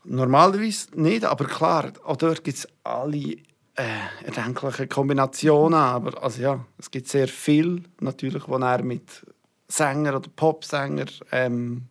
Normalerweise 0.04 0.88
nicht, 1.00 1.26
aber 1.26 1.46
klar, 1.46 1.92
auch 2.06 2.16
dort 2.16 2.44
gibt 2.44 2.60
es 2.60 2.68
alle 2.84 3.36
äh, 3.76 4.26
erdenklichen 4.26 4.90
Kombinationen. 4.90 5.80
Aber 5.80 6.22
also 6.24 6.42
ja, 6.42 6.66
es 6.78 6.90
gibt 6.90 7.08
sehr 7.08 7.28
viel, 7.28 7.84
natürlich, 8.00 8.48
wo 8.48 8.58
er 8.58 8.84
mit 8.84 9.26
Sänger 9.68 10.16
oder 10.16 10.30
Popsänger 10.36 11.08
ähm, 11.32 11.84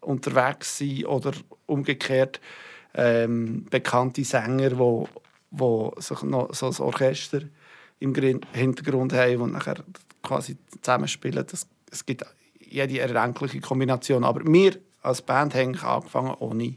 unterwegs 0.00 0.78
sind 0.78 1.06
oder 1.06 1.32
umgekehrt 1.66 2.40
ähm, 2.94 3.64
bekannte 3.70 4.24
Sänger, 4.24 4.78
wo, 4.78 5.08
wo 5.50 5.94
sich 5.98 6.22
noch 6.22 6.54
so 6.54 6.66
ein 6.66 6.76
Orchester 6.78 7.40
im 8.00 8.14
Hintergrund 8.52 9.12
haben 9.12 9.42
und 9.42 9.52
nachher 9.52 9.82
quasi 10.22 10.56
zusammenspielen. 10.80 11.46
Das, 11.48 11.66
es 11.90 12.04
gibt 12.04 12.24
jede 12.72 12.98
erdenkliche 12.98 13.60
Kombination. 13.60 14.24
Aber 14.24 14.40
wir 14.44 14.78
als 15.02 15.22
Band 15.22 15.54
haben 15.54 15.76
angefangen 15.78 16.34
ohne 16.38 16.74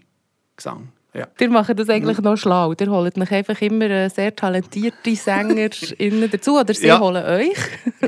Gesang. 0.56 0.90
Ja. 1.14 1.28
Ihr 1.40 1.50
macht 1.50 1.80
das 1.80 1.88
eigentlich 1.90 2.20
noch 2.20 2.36
schlau. 2.36 2.74
Ihr 2.78 2.92
holt 2.92 3.18
euch 3.18 3.32
einfach 3.32 3.62
immer 3.62 3.90
äh, 3.90 4.10
sehr 4.10 4.36
talentierte 4.36 5.16
Sänger 5.16 5.70
dazu 6.32 6.60
oder 6.60 6.74
sie 6.74 6.88
ja. 6.88 7.00
holen 7.00 7.24
euch. 7.24 7.58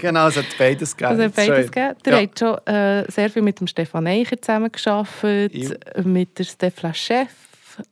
genau, 0.01 0.27
es 0.27 0.35
hat 0.35 0.45
beides 0.59 0.95
gegeben. 0.95 1.19
Es 1.21 1.25
hat 1.27 1.35
beides 1.35 1.71
gegeben. 1.71 1.95
Ihr 2.05 2.11
ja. 2.11 2.19
habt 2.19 2.39
schon 2.39 2.57
äh, 2.67 3.09
sehr 3.09 3.29
viel 3.29 3.43
mit 3.43 3.61
dem 3.61 3.67
Stefan 3.67 4.07
Eicher 4.07 4.41
zusammengearbeitet, 4.41 6.05
mit 6.05 6.37
der 6.37 6.43
Stefan 6.43 6.93
Chef. 6.93 7.29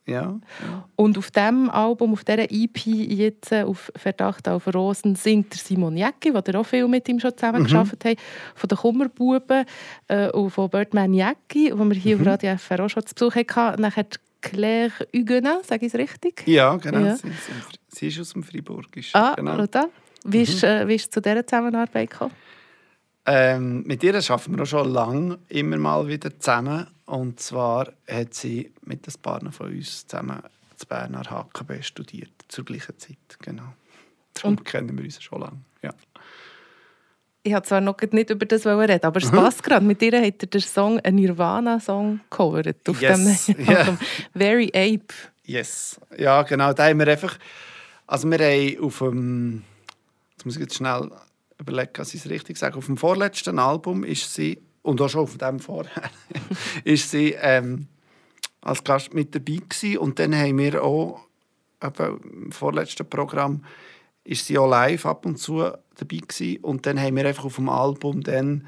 Ja, 0.06 0.39
ja. 0.62 0.89
Und 0.96 1.18
auf 1.18 1.32
diesem 1.32 1.70
Album, 1.70 2.13
auf 2.13 2.24
dieser 2.24 2.51
EP 2.51 2.86
jetzt 2.86 3.51
äh, 3.51 3.63
auf 3.63 3.92
Verdacht 3.96 4.48
auf 4.48 4.74
Rosen, 4.74 5.15
singt 5.15 5.54
der 5.54 5.60
Simon 5.60 5.98
Jäcki, 5.98 6.32
der 6.32 6.60
auch 6.60 6.65
viel 6.65 6.88
mit 6.88 7.08
ihm 7.10 7.20
schon 7.20 7.36
zusammengearbeitet 7.36 8.04
mhm. 8.04 8.10
hat, 8.10 8.18
von 8.56 8.68
den 8.68 8.77
Kummerbuben 8.77 9.65
äh, 10.08 10.30
und 10.32 10.51
von 10.51 10.70
Birdman 10.70 11.13
Jäcki, 11.13 11.72
wo 11.75 11.84
wir 11.86 11.96
hier 11.96 12.15
mhm. 12.15 12.22
auf 12.22 12.27
Radio 12.27 12.58
FR 12.58 12.86
auch 12.86 12.89
schon 12.89 13.06
zu 13.06 13.15
Besuch 13.15 13.36
hatten. 13.36 13.82
Nachher 13.82 14.06
Claire 14.42 14.92
Huguenin, 15.13 15.58
sage 15.63 15.86
ich 15.86 15.94
es 15.94 16.00
richtig? 16.00 16.44
Ja, 16.46 16.75
genau. 16.77 17.00
Ja. 17.00 17.15
Sie, 17.15 17.32
sie, 17.88 18.08
ist 18.08 18.20
aus 18.20 18.34
dem 18.34 18.44
Friburgischen. 18.44 19.18
Ah, 19.18 19.34
genau. 19.36 19.58
Wie, 20.24 20.42
ist, 20.42 20.62
mhm. 20.62 20.70
äh, 20.70 20.88
wie 20.88 20.96
ist 20.96 21.12
zu 21.12 21.22
dieser 21.22 21.46
Zusammenarbeit 21.46 22.12
gekommen? 22.12 22.34
Ähm, 23.25 23.84
mit 23.84 24.03
ihr 24.03 24.15
arbeiten 24.15 24.55
wir 24.55 24.63
auch 24.63 24.67
schon 24.67 24.89
lange 24.91 25.39
immer 25.50 25.77
mal 25.77 26.08
wieder 26.08 26.38
zusammen. 26.39 26.88
Und 27.05 27.39
zwar 27.39 27.91
hat 28.08 28.34
sie 28.34 28.72
mit 28.84 29.08
ein 29.08 29.22
paar 29.22 29.41
von 29.51 29.67
uns 29.67 30.08
zusammen 30.08 30.41
zu 30.75 30.88
Berner 30.88 31.24
HKB 31.24 31.84
studiert, 31.84 32.32
zur 32.48 32.65
gleichen 32.65 32.98
Zeit. 32.98 33.17
Genau. 33.39 33.74
Darum 34.34 34.58
Und? 34.58 34.65
kennen 34.65 34.98
wir 34.98 35.05
uns 35.05 35.22
schon 35.22 35.41
lange. 35.41 35.62
Ja 35.82 35.94
ich 37.46 37.53
habe 37.53 37.65
zwar 37.65 37.79
noch 37.79 37.98
nicht 38.12 38.29
über 38.32 38.46
das 38.46 38.65
reden, 38.65 39.00
aber 39.03 39.17
es 39.22 39.29
passt 39.29 39.63
gerade. 39.63 39.86
Mit 39.86 40.01
ihr 40.01 40.20
hat 40.20 40.41
er 40.41 40.48
den 40.48 40.62
Song, 40.62 41.00
einen 41.01 41.17
Nirvana-Song 41.17 42.20
gecovert 42.29 42.89
auf 42.89 43.00
yes. 43.00 43.46
dem 43.46 43.67
yeah. 43.67 43.98
Very 44.34 44.67
Ape. 44.74 45.13
Yes, 45.44 46.00
ja 46.17 46.41
genau. 46.41 46.74
Da 46.74 46.88
haben 46.88 46.98
wir 46.98 47.08
einfach, 47.08 47.38
also 48.08 48.27
wir 48.32 48.39
haben 48.39 48.84
auf 48.84 48.98
dem, 48.98 49.63
jetzt 50.32 50.46
muss 50.46 50.55
ich 50.55 50.62
jetzt 50.62 50.75
schnell 50.75 51.12
überlegen, 51.59 51.93
was 51.97 52.13
ich 52.13 52.25
es 52.25 52.29
richtig 52.29 52.57
sage, 52.57 52.77
auf 52.77 52.85
dem 52.85 52.97
vorletzten 52.97 53.59
Album 53.59 54.03
ist 54.03 54.33
sie, 54.33 54.62
und 54.81 55.01
auch 55.01 55.09
schon 55.09 55.21
auf 55.21 55.38
dem 55.38 55.59
vorher, 55.59 56.09
ist 56.83 57.09
sie 57.09 57.35
ähm, 57.39 57.88
als 58.62 58.83
Gast 58.83 59.13
mit 59.13 59.33
dabei 59.33 59.59
gewesen. 59.67 59.97
Und 59.97 60.19
dann 60.19 60.35
haben 60.35 60.57
wir 60.57 60.83
auch, 60.83 61.21
im 61.81 62.51
vorletzten 62.51 63.07
Programm, 63.07 63.63
ist 64.24 64.45
sie 64.47 64.57
auch 64.57 64.67
live 64.67 65.05
ab 65.05 65.25
und 65.25 65.38
zu 65.38 65.59
dabei 65.95 66.17
gewesen. 66.17 66.63
Und 66.63 66.85
dann 66.85 67.00
haben 67.00 67.15
wir 67.15 67.25
einfach 67.25 67.45
auf 67.45 67.55
dem 67.55 67.69
Album 67.69 68.21
dann 68.21 68.67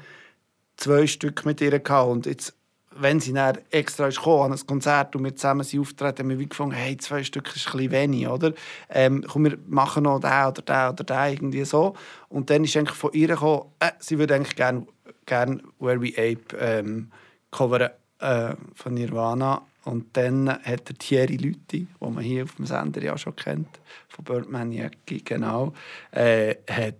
zwei 0.76 1.06
Stück 1.06 1.44
mit 1.44 1.60
ihr 1.60 1.78
gehabt. 1.78 2.10
Und 2.10 2.26
jetzt, 2.26 2.54
wenn 3.00 3.20
sie 3.20 3.32
dann 3.32 3.58
extra 3.70 4.08
ist 4.08 4.18
gekommen, 4.18 4.52
an 4.52 4.58
ein 4.58 4.66
Konzert 4.66 5.14
und 5.16 5.24
wir 5.24 5.34
zusammen 5.34 5.64
sind 5.64 5.80
auftreten, 5.80 6.20
haben 6.20 6.30
wir 6.30 6.38
wie 6.38 6.48
gefunden, 6.48 6.74
hey, 6.74 6.96
zwei 6.96 7.22
Stück 7.22 7.46
ist 7.54 7.66
ein 7.68 7.72
bisschen 7.72 7.90
wenig, 7.90 8.28
oder? 8.28 8.52
Ähm, 8.88 9.24
komm, 9.26 9.44
wir 9.44 9.58
machen 9.66 10.04
noch 10.04 10.20
den 10.20 10.30
oder 10.30 10.62
den 10.62 10.92
oder 10.92 11.04
den, 11.04 11.32
irgendwie 11.32 11.64
so. 11.64 11.94
Und 12.28 12.50
dann 12.50 12.64
ist 12.64 12.76
eigentlich 12.76 12.96
von 12.96 13.12
ihr 13.12 13.28
gekommen, 13.28 13.64
äh, 13.80 13.92
sie 13.98 14.18
würde 14.18 14.34
eigentlich 14.34 14.56
gerne 14.56 14.86
gern 15.26 15.62
Where 15.78 16.00
We 16.00 16.12
Ape 16.16 16.56
ähm, 16.58 17.10
coveren 17.50 17.90
äh, 18.20 18.54
von 18.74 18.94
Nirvana. 18.94 19.62
Und 19.84 20.16
dann 20.16 20.50
hat 20.50 20.88
der 20.88 20.98
Thierry 20.98 21.36
Lüthi, 21.36 21.86
den 22.00 22.14
man 22.14 22.22
hier 22.22 22.44
auf 22.44 22.56
dem 22.56 22.66
Sender 22.66 23.02
ja 23.02 23.16
schon 23.16 23.36
kennt, 23.36 23.80
von 24.08 24.24
Birdman 24.24 24.72
Jäcki, 24.72 25.22
genau, 25.24 25.72
äh, 26.10 26.56
hat 26.68 26.94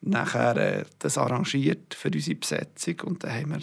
nachher 0.00 0.56
äh, 0.56 0.84
das 0.98 1.18
arrangiert 1.18 1.94
für 1.94 2.08
unsere 2.08 2.36
Besetzung 2.36 3.00
und 3.04 3.24
dann 3.24 3.32
haben 3.32 3.50
wir 3.50 3.60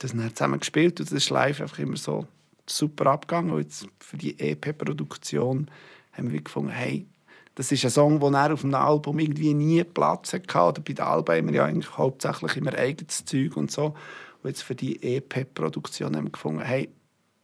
das 0.00 0.12
dann 0.12 0.34
zusammen 0.34 0.58
gespielt 0.58 0.98
und 0.98 1.10
das 1.10 1.16
ist 1.16 1.30
live 1.30 1.60
einfach 1.60 1.78
immer 1.78 1.96
so 1.96 2.26
super 2.66 3.06
abgegangen. 3.06 3.52
Und 3.52 3.60
jetzt 3.60 3.86
für 4.00 4.16
die 4.16 4.38
EP-Produktion 4.38 5.70
haben 6.12 6.32
wir 6.32 6.42
gefunden, 6.42 6.70
hey, 6.70 7.06
das 7.54 7.70
ist 7.72 7.84
ein 7.84 7.90
Song, 7.90 8.18
der 8.18 8.52
auf 8.52 8.64
einem 8.64 8.74
Album 8.74 9.18
irgendwie 9.18 9.54
nie 9.54 9.84
Platz 9.84 10.32
hatte. 10.32 10.58
Oder 10.58 10.80
bei 10.80 10.92
den 10.92 11.04
Alben 11.04 11.36
haben 11.36 11.48
wir 11.48 11.54
ja 11.54 11.64
eigentlich 11.66 11.96
hauptsächlich 11.96 12.56
immer 12.56 12.74
eigenes 12.74 13.24
Zeug 13.24 13.56
und 13.56 13.70
so. 13.70 13.94
Und 14.42 14.48
jetzt 14.48 14.62
für 14.62 14.74
die 14.74 15.02
EP-Produktion 15.02 16.16
haben 16.16 16.24
wir 16.24 16.32
gefunden, 16.32 16.62
hey, 16.62 16.88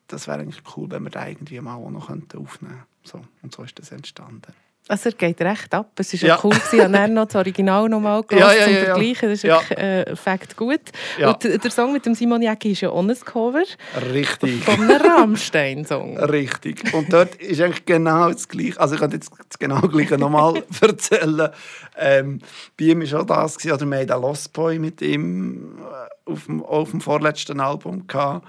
das 0.06 0.26
wäre 0.26 0.40
eigentlich 0.40 0.62
cool, 0.76 0.90
wenn 0.90 1.02
wir 1.02 1.10
da 1.10 1.26
irgendwie 1.26 1.60
mal 1.60 1.74
auch 1.74 1.90
noch 1.90 2.08
aufnehmen 2.08 2.28
könnten. 2.28 2.82
So, 3.02 3.20
und 3.42 3.54
so 3.54 3.62
ist 3.62 3.78
das 3.78 3.92
entstanden. 3.92 4.52
Also 4.88 5.08
er 5.08 5.14
geht 5.16 5.40
recht 5.40 5.74
ab. 5.74 5.90
Es 5.96 6.12
war 6.12 6.28
ja. 6.28 6.38
cool, 6.44 6.54
ich 6.72 6.80
habe 6.80 7.08
noch 7.08 7.26
das 7.26 7.36
Original 7.36 7.88
noch 7.88 8.00
mal 8.00 8.22
ja, 8.30 8.52
ja, 8.52 8.64
zum 8.64 8.74
Vergleichen. 8.74 9.28
Das 9.28 9.38
ist 9.38 9.44
wirklich 9.44 9.78
äh, 9.78 10.16
Fakt 10.16 10.56
gut. 10.56 10.80
Und 11.20 11.42
der 11.42 11.70
Song 11.70 11.92
mit 11.92 12.06
dem 12.06 12.14
Simon 12.14 12.40
Jäcki 12.42 12.72
ist 12.72 12.82
ja 12.82 12.90
auch 12.90 13.02
ein 13.02 13.14
Cover. 13.24 13.64
Richtig. 14.12 14.62
Von 14.64 14.74
einem 14.74 15.02
Rammstein-Song. 15.02 16.18
Richtig. 16.30 16.94
Und 16.94 17.12
dort 17.12 17.34
ist 17.36 17.60
eigentlich 17.60 17.84
genau 17.84 18.30
das 18.30 18.48
Gleiche. 18.48 18.78
Also 18.80 18.94
ich 18.94 19.00
kann 19.00 19.10
jetzt 19.10 19.30
das 19.30 19.58
genau 19.58 19.80
Gleiche 19.80 20.18
nochmal 20.18 20.62
erzählen. 20.80 21.50
Ähm, 21.98 22.40
bei 22.78 22.84
ihm 22.84 23.10
war 23.10 23.20
auch 23.20 23.26
das, 23.26 23.64
oder 23.66 23.90
wir 23.90 23.98
hatten 23.98 24.22
Lost 24.22 24.52
Boy 24.52 24.78
mit 24.78 25.02
ihm 25.02 25.78
äh, 25.80 26.30
auf 26.30 26.46
dem, 26.46 26.62
auf 26.62 26.90
dem 26.90 27.00
vorletzten 27.00 27.60
Album. 27.60 28.06
Gehabt 28.06 28.46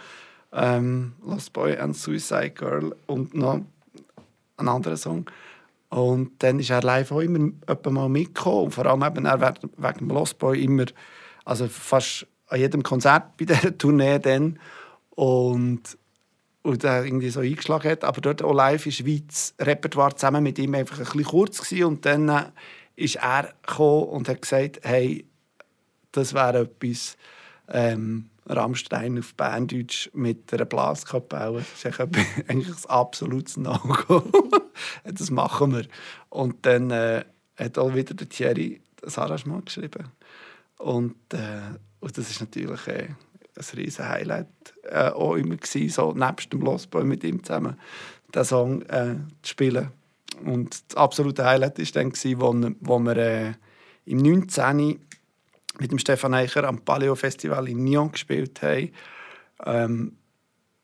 ähm, 0.53 1.13
Lost 1.25 1.53
Boy 1.53 1.77
and 1.77 1.95
Suicide 1.95 2.51
Girl 2.51 2.95
und 3.05 3.33
noch 3.33 3.61
einen 4.57 4.69
anderen 4.69 4.97
Song. 4.97 5.25
Und 5.89 6.43
dann 6.43 6.59
ist 6.59 6.69
er 6.69 6.81
live 6.81 7.11
auch 7.11 7.21
immer 7.21 7.51
mal 7.89 8.09
mitgekommen. 8.09 8.65
Und 8.65 8.71
vor 8.71 8.85
allem 8.85 9.03
eben 9.03 9.25
er 9.25 9.41
wegen 9.41 9.97
dem 9.99 10.09
Lost 10.09 10.37
Boy 10.37 10.63
immer, 10.63 10.85
also 11.45 11.67
fast 11.67 12.27
an 12.47 12.59
jedem 12.59 12.83
Konzert 12.83 13.37
bei 13.37 13.45
dieser 13.45 13.77
Tournee 13.77 14.19
dann. 14.19 14.59
Und, 15.11 15.97
und 16.61 16.83
er 16.83 17.05
irgendwie 17.05 17.29
so 17.29 17.39
eingeschlagen 17.39 17.89
hat. 17.89 18.03
Aber 18.03 18.21
dort 18.21 18.43
auch 18.43 18.53
live 18.53 18.85
ist 18.85 18.97
Schweiz 18.97 19.53
Repertoire 19.59 20.15
zusammen 20.15 20.43
mit 20.43 20.59
ihm 20.59 20.75
einfach 20.75 20.97
ein 20.97 21.05
bisschen 21.05 21.23
kurz 21.23 21.61
gewesen. 21.61 21.85
Und 21.85 22.05
dann 22.05 22.29
äh, 22.29 22.43
ist 22.97 23.15
er 23.15 23.53
gekommen 23.65 24.09
und 24.09 24.27
hat 24.27 24.41
gesagt, 24.41 24.79
hey, 24.83 25.25
das 26.11 26.33
wäre 26.33 26.61
etwas, 26.61 27.15
ähm, 27.69 28.29
Rammstein 28.49 29.19
auf 29.19 29.33
Berndeutsch 29.35 30.09
mit 30.13 30.53
einer 30.53 30.65
Blaskapelle. 30.65 31.59
Das 31.59 31.93
ist 31.93 31.99
eigentlich 31.99 32.27
ein 32.47 32.65
absolutes 32.87 33.57
No-Go. 33.57 34.23
das 35.03 35.31
machen 35.31 35.73
wir. 35.73 35.85
Und 36.29 36.65
dann 36.65 36.91
äh, 36.91 37.25
hat 37.55 37.77
auch 37.77 37.93
wieder 37.93 38.13
der 38.13 38.29
Thierry 38.29 38.81
das 39.01 39.17
Arrangement 39.17 39.65
geschrieben. 39.65 40.11
Und, 40.77 41.15
äh, 41.33 41.77
und 41.99 42.17
das 42.17 42.29
ist 42.29 42.39
natürlich 42.39 42.87
äh, 42.87 43.07
ein 43.55 43.65
riesen 43.75 44.07
Highlight 44.07 44.47
äh, 44.83 45.09
auch 45.09 45.35
immer 45.35 45.55
gewesen, 45.55 45.89
so 45.89 46.13
nebst 46.13 46.53
dem 46.53 46.61
Losboy 46.61 47.03
mit 47.03 47.23
ihm 47.23 47.43
zusammen 47.43 47.77
den 48.33 48.45
Song 48.45 48.81
äh, 48.83 49.15
zu 49.41 49.51
spielen. 49.51 49.91
Und 50.45 50.83
das 50.89 50.97
absolute 50.97 51.45
Highlight 51.45 51.79
war 51.79 51.85
dann, 51.93 52.11
gewesen, 52.11 52.41
wo, 52.41 52.53
wo 52.81 52.99
wir 52.99 53.17
äh, 53.17 53.53
im 54.05 54.19
19. 54.19 54.99
mit 55.79 55.91
dem 55.91 55.99
Stefan 55.99 56.33
Eicher 56.33 56.63
am 56.63 56.79
Paleo 56.81 57.15
Festival 57.15 57.67
in 57.67 57.83
Nyon 57.83 58.11
gespielt 58.11 58.61
haben. 58.61 58.91
Ähm, 59.65 60.17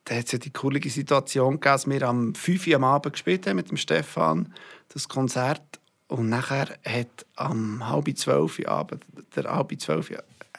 da 0.06 0.16
hat 0.16 0.26
es 0.26 0.32
ja 0.34 0.38
die 0.38 0.52
coole 0.52 0.82
Situation 0.82 1.60
gegeben, 1.60 1.64
dass 1.64 1.88
wir 1.88 2.02
am 2.04 2.36
5 2.36 2.68
Uhr 2.68 2.76
am 2.76 2.84
Abend 2.84 3.14
gespielt 3.14 3.48
haben 3.48 3.56
mit 3.56 3.70
dem 3.70 3.78
Stefan, 3.78 4.54
das 4.90 5.08
Konzert. 5.08 5.80
Und 6.08 6.30
nachher 6.30 6.68
hat 6.86 7.26
am 7.36 7.88
halb 7.90 8.16
zwölf 8.18 8.60
Uhr 8.60 8.68
Abend 8.68 9.06
der 9.36 9.46
halb 9.46 9.80
zwölf 9.80 10.12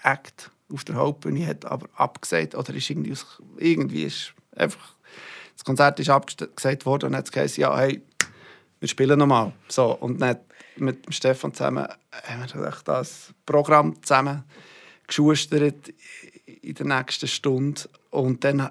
Act 0.02 0.50
auf 0.72 0.84
der 0.84 0.96
Hauptbühne 0.96 1.46
hat 1.46 1.64
aber 1.64 1.88
abgesagt 1.94 2.54
oder 2.54 2.74
ist 2.74 2.90
irgendwie, 2.90 3.14
irgendwie 3.58 4.04
ist 4.04 4.34
einfach 4.56 4.94
das 5.54 5.64
Konzert 5.64 6.00
ist 6.00 6.10
abgesagt 6.10 6.86
worden 6.86 7.10
und 7.10 7.16
hat 7.16 7.30
gesagt, 7.30 7.56
ja 7.56 7.76
hey 7.76 8.02
wir 8.80 8.88
spielen 8.88 9.18
nochmal 9.18 9.52
so 9.68 9.92
und 9.94 10.20
dann 10.20 10.38
mit 10.76 11.06
dem 11.06 11.12
Stefan 11.12 11.54
zusammen 11.54 11.86
haben 12.24 12.52
wir 12.52 12.74
das 12.84 13.32
Programm 13.46 14.02
zusammen 14.02 14.44
geschustert 15.06 15.92
in 16.62 16.74
der 16.74 16.86
nächsten 16.86 17.28
Stunde 17.28 17.82
und 18.10 18.44
dann 18.44 18.70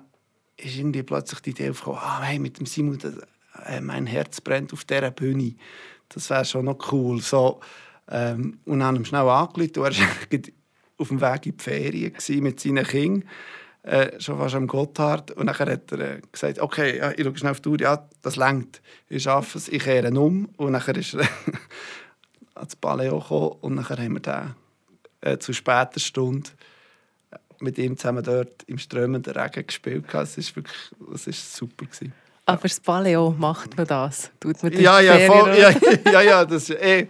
ist 0.57 0.77
irgendwie 0.77 1.03
plötzlich 1.03 1.39
die 1.41 1.49
Idee 1.51 1.69
aufgekommen, 1.69 1.99
ah, 2.01 2.21
hey, 2.23 2.39
mit 2.39 2.59
dem 2.59 2.65
Simon, 2.65 2.97
das, 2.97 3.15
äh, 3.65 3.81
mein 3.81 4.07
Herz 4.07 4.41
brennt 4.41 4.73
auf 4.73 4.85
dieser 4.85 5.11
Bühne. 5.11 5.55
Das 6.09 6.29
wäre 6.29 6.45
schon 6.45 6.65
noch 6.65 6.91
cool. 6.91 7.19
So, 7.21 7.59
ähm, 8.09 8.59
und 8.65 8.79
dann 8.79 8.87
haben 8.87 8.99
wir 8.99 9.05
schnell 9.05 9.27
angerufen. 9.27 9.71
Er 9.75 9.81
war 9.83 9.91
auf 10.97 11.07
dem 11.07 11.21
Weg 11.21 11.45
in 11.45 11.57
die 11.57 11.63
Ferien 11.63 12.43
mit 12.43 12.59
seinen 12.59 12.85
Kindern. 12.85 13.29
Äh, 13.83 14.19
schon 14.21 14.37
fast 14.37 14.55
am 14.55 14.65
Gotthard. 14.65 15.31
Und 15.31 15.47
dann 15.47 15.59
hat 15.59 15.91
er 15.91 15.99
äh, 15.99 16.21
gesagt, 16.31 16.59
okay, 16.59 16.97
ja, 16.97 17.11
ich 17.11 17.23
schaue 17.23 17.37
schnell 17.37 17.51
auf 17.51 17.61
die 17.61 17.69
Uhr, 17.69 17.79
ja, 17.81 18.07
das 18.21 18.37
längt. 18.37 18.81
Ich 19.09 19.23
schaffe 19.23 19.57
es, 19.57 19.67
ich 19.67 19.83
kehre 19.83 20.09
um. 20.11 20.49
Und 20.55 20.73
dann 20.73 20.95
ist 20.95 21.15
er 21.15 21.27
ans 22.55 22.75
Paleo 22.77 23.19
gekommen 23.19 23.57
und 23.61 23.75
dann 23.75 23.85
haben 23.85 24.13
wir 24.13 24.19
den 24.21 24.55
äh, 25.21 25.37
zu 25.37 25.51
später 25.53 25.99
Stunde 25.99 26.49
mit 27.59 27.77
ihm 27.77 27.97
zusammen 27.97 28.23
dort 28.23 28.63
im 28.63 28.77
strömenden 28.77 29.33
Regen 29.33 29.67
gespielt. 29.67 30.05
Es 30.13 30.37
war 30.37 30.55
wirklich 30.55 30.91
das 31.11 31.27
ist 31.27 31.55
super. 31.55 31.85
Gewesen. 31.85 32.13
Aber 32.45 32.61
das 32.63 32.79
Paleo 32.79 33.31
macht 33.37 33.77
man 33.77 33.87
das? 33.87 34.29
Tut 34.39 34.61
man 34.61 34.71
das 34.71 34.81
ja, 34.81 34.99
ja, 34.99 35.17
voll, 35.31 35.55
ja, 35.57 35.71
ja, 36.11 36.21
ja, 36.21 36.45
das 36.45 36.69
ist, 36.69 36.81
eh, 36.81 37.07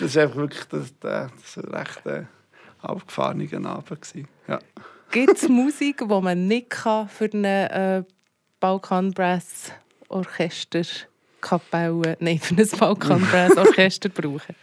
das 0.00 0.10
ist 0.10 0.18
einfach 0.18 0.36
wirklich 0.36 0.64
das, 0.64 0.92
das 0.98 1.58
ein 1.58 1.74
recht 1.74 2.06
äh, 2.06 2.24
abgefahrener 2.82 3.70
Abend. 3.70 4.02
Gewesen. 4.02 4.28
Ja. 4.48 4.58
Gibt 5.14 5.36
es 5.36 5.48
Musik, 5.48 5.98
die 5.98 6.20
man 6.20 6.48
nicht 6.48 6.70
kann 6.70 7.08
für 7.08 7.30
eine 7.32 8.04
äh, 8.04 8.12
Balkan 8.58 9.12
Brass 9.12 9.70
Orchester 10.08 10.82
Kapelle, 11.40 12.16
nein, 12.18 12.40
für 12.40 12.56
ein 12.56 12.68
Balkan 12.78 13.20
Brass 13.20 13.56
Orchester 13.56 14.08
brauchen? 14.14 14.56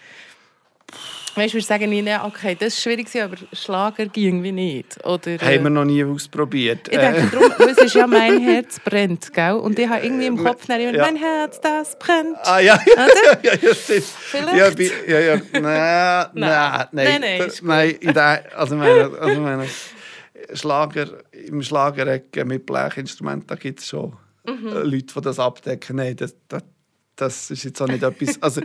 Weißt 1.35 1.53
du, 1.53 1.59
wir 1.59 1.63
sagen 1.63 1.89
ihnen, 1.93 2.19
okay, 2.25 2.57
das 2.59 2.73
ist 2.73 2.81
schwierig, 2.83 3.07
aber 3.21 3.37
Schlager 3.53 4.07
ging 4.07 4.43
wie 4.43 4.51
nicht. 4.51 5.01
Oder, 5.05 5.31
äh, 5.31 5.39
Haben 5.39 5.63
wir 5.63 5.69
noch 5.69 5.85
nie 5.85 6.03
ausprobiert. 6.03 6.89
Ich 6.91 6.97
denke, 6.97 7.29
darum, 7.31 7.69
es 7.69 7.77
ist 7.77 7.95
ja 7.95 8.05
«Mein 8.05 8.41
Herz 8.41 8.77
brennt», 8.83 9.31
gell? 9.31 9.53
Und 9.53 9.79
ich 9.79 9.87
habe 9.87 10.03
irgendwie 10.03 10.25
im 10.25 10.35
Kopf 10.35 10.65
dann 10.65 10.81
immer 10.81 10.93
ja. 10.93 11.05
«Mein 11.05 11.15
Herz, 11.15 11.61
das 11.61 11.97
brennt». 11.97 12.35
Ah 12.43 12.59
ja, 12.59 12.77
ja, 12.97 13.07
ja, 13.43 13.53
ja, 13.53 13.73
stimmt. 13.73 14.03
Vielleicht? 14.03 14.79
Ja, 15.07 15.19
ja, 15.19 15.19
ja. 15.19 15.41
Nein, 15.53 15.61
nein, 16.33 16.87
nein. 16.91 17.21
Nein, 17.21 17.39
das, 17.39 17.61
nein, 17.61 18.39
also 18.53 18.75
meine, 18.75 19.17
also 19.17 19.39
meine 19.39 19.69
Schlager, 20.53 21.23
im 21.31 21.61
Schlagereck 21.61 22.45
mit 22.45 22.65
Blechinstrumenten, 22.65 23.47
da 23.47 23.55
gibt 23.55 23.79
es 23.79 23.87
schon 23.87 24.13
mhm. 24.45 24.69
Leute, 24.83 25.13
die 25.13 25.21
das 25.21 25.39
abdecken. 25.39 25.97
Nein, 25.97 26.15
das, 26.15 26.35
das, 26.47 26.63
das 27.15 27.51
ist 27.51 27.63
jetzt 27.63 27.81
auch 27.81 27.87
nicht 27.87 28.03
etwas... 28.03 28.41
Also, 28.41 28.61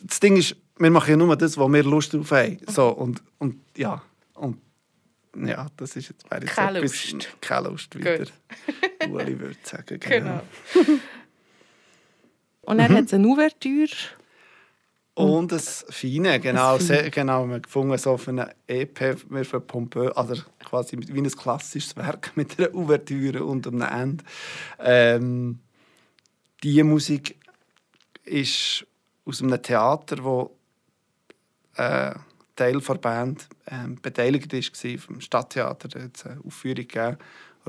das 0.00 0.20
Ding 0.20 0.36
ist, 0.36 0.56
wir 0.78 0.90
machen 0.90 1.10
ja 1.10 1.16
nur 1.16 1.36
das, 1.36 1.56
wo 1.56 1.68
wir 1.68 1.82
Lust 1.82 2.14
drauf 2.14 2.30
haben. 2.30 2.58
So, 2.68 2.88
und, 2.88 3.22
und 3.38 3.56
ja, 3.76 4.02
und 4.34 4.58
ja, 5.36 5.66
das 5.76 5.96
ist 5.96 6.08
jetzt 6.08 6.30
wäre 6.30 6.44
keine 6.46 6.80
Lust. 6.80 7.28
Keine 7.40 7.68
Lust 7.68 7.96
wieder. 7.96 8.24
Uli 9.08 9.38
würde 9.38 9.56
sagen, 9.62 10.00
genau. 10.00 10.40
genau. 10.72 10.98
und 12.62 12.78
er 12.78 12.88
mhm. 12.88 12.94
hat 12.94 13.14
eine 13.14 13.26
Ouvertüre. 13.26 13.90
Und 15.18 15.50
das 15.50 15.84
Feine, 15.90 16.38
genau. 16.38 16.78
Sehr, 16.78 17.10
genau 17.10 17.44
wir 17.46 17.54
haben 17.54 17.62
gefunden, 17.62 17.98
so 17.98 18.16
für 18.16 18.30
eine 18.30 18.54
EP, 18.68 19.16
wir 19.28 19.44
für 19.44 19.60
Pompeux, 19.60 20.16
also 20.16 20.40
quasi 20.64 20.96
wie 20.96 21.18
ein 21.18 21.30
klassisches 21.30 21.96
Werk 21.96 22.32
mit 22.36 22.58
einer 22.58 22.74
Ouvertüre 22.74 23.44
und 23.44 23.66
einem 23.66 23.82
Ende. 23.82 24.24
Ähm, 24.78 25.58
diese 26.62 26.84
Musik 26.84 27.36
ist 28.24 28.86
aus 29.24 29.42
einem 29.42 29.60
Theater, 29.60 30.22
wo 30.22 30.56
äh, 31.74 32.14
Teil 32.54 32.80
der 32.80 32.94
Band 32.94 33.48
äh, 33.66 33.88
beteiligt 34.00 34.52
war, 34.52 34.98
vom 34.98 35.20
Stadttheater. 35.20 35.88
Da 35.88 36.02
hat 36.02 36.26
eine 36.26 36.40
Aufführung 36.44 36.76
gegeben, 36.76 37.16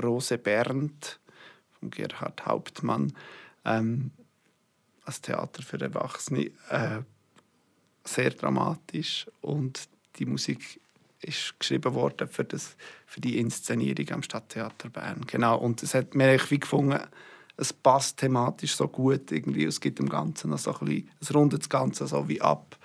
Rose 0.00 0.38
Bernd 0.38 1.18
von 1.78 1.90
Gerhard 1.90 2.46
Hauptmann. 2.46 3.12
Ähm, 3.64 4.12
als 5.04 5.20
Theater 5.20 5.62
für 5.62 5.80
Erwachsene. 5.80 6.52
Äh, 6.70 7.02
sehr 8.04 8.30
dramatisch 8.30 9.26
und 9.40 9.88
die 10.16 10.26
Musik 10.26 10.80
ist 11.22 11.54
geschrieben 11.58 11.94
worden 11.94 12.28
für, 12.28 12.44
das, 12.44 12.76
für 13.06 13.20
die 13.20 13.38
Inszenierung 13.38 14.10
am 14.10 14.22
Stadttheater 14.22 14.88
Bern. 14.88 15.24
Genau. 15.26 15.58
Und 15.58 15.82
es 15.82 15.94
hat 15.94 16.14
mir 16.14 16.38
wie 16.48 16.60
gefunden, 16.60 16.98
es 17.56 17.72
passt 17.72 18.18
thematisch 18.18 18.74
so 18.74 18.88
gut 18.88 19.30
irgendwie. 19.30 19.64
Es 19.64 19.80
gibt 19.80 19.98
dem 19.98 20.08
Ganzen 20.08 20.50
noch 20.50 20.58
so 20.58 20.72
ein 20.72 20.86
bisschen, 20.86 21.10
es 21.20 21.34
rundet 21.34 21.60
das 21.60 21.68
Ganze 21.68 22.06
so 22.06 22.26
wie 22.28 22.40
ab. 22.40 22.78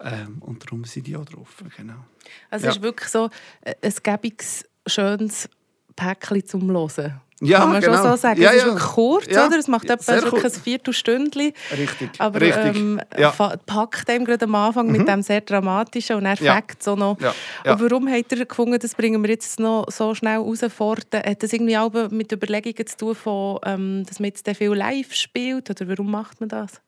Ähm, 0.00 0.38
und 0.40 0.64
darum 0.64 0.84
sind 0.84 1.06
die 1.06 1.16
auch 1.16 1.24
drauf. 1.24 1.64
Genau. 1.76 2.04
Also 2.50 2.66
ja. 2.66 2.70
es 2.70 2.76
ist 2.76 2.82
wirklich 2.82 3.10
so 3.10 3.30
äh, 3.62 3.74
ein 3.82 3.94
gäbiges, 4.02 4.68
schönes 4.86 5.48
Päckchen 5.96 6.46
zum 6.46 6.70
Hören. 6.70 7.20
Ja, 7.40 7.58
Kann 7.58 7.72
man 7.72 7.80
genau. 7.80 7.96
schon 7.96 8.10
so 8.12 8.16
sagen. 8.16 8.40
Ja, 8.40 8.50
es 8.50 8.58
ist 8.58 8.66
wirklich 8.66 8.84
kurz, 8.84 9.26
ja. 9.26 9.46
oder? 9.46 9.58
Es 9.58 9.66
macht 9.68 9.90
etwa 9.90 10.12
wirklich 10.22 10.44
ein 10.44 10.50
Viertelstündchen. 10.50 11.52
Richtig, 11.76 12.10
Aber 12.18 12.40
richtig. 12.40 12.76
Ähm, 12.76 13.00
ja. 13.18 13.30
packt 13.66 14.08
einem 14.08 14.24
gerade 14.24 14.44
am 14.44 14.54
Anfang 14.54 14.86
mhm. 14.86 14.92
mit 14.92 15.08
dem 15.08 15.20
sehr 15.20 15.40
dramatischen 15.40 16.16
und 16.16 16.26
er 16.26 16.40
ja. 16.40 16.62
so 16.78 16.94
noch. 16.94 17.20
Ja. 17.20 17.34
Ja. 17.64 17.72
Und 17.72 17.82
warum 17.82 18.08
hat 18.08 18.32
er 18.32 18.46
gefunden, 18.46 18.78
das 18.78 18.94
bringen 18.94 19.22
wir 19.22 19.30
jetzt 19.30 19.58
noch 19.58 19.86
so 19.90 20.14
schnell 20.14 20.38
rausfordern? 20.38 21.22
Hat 21.24 21.42
das 21.42 21.52
irgendwie 21.52 21.76
auch 21.76 21.92
mit 22.10 22.30
Überlegungen 22.32 22.86
zu 22.86 22.96
tun, 22.96 23.14
von, 23.14 23.58
ähm, 23.64 24.04
dass 24.06 24.20
man 24.20 24.28
jetzt 24.28 24.48
viel 24.56 24.72
live 24.72 25.12
spielt? 25.12 25.68
Oder 25.68 25.88
warum 25.88 26.10
macht 26.10 26.40
man 26.40 26.48
das? 26.48 26.80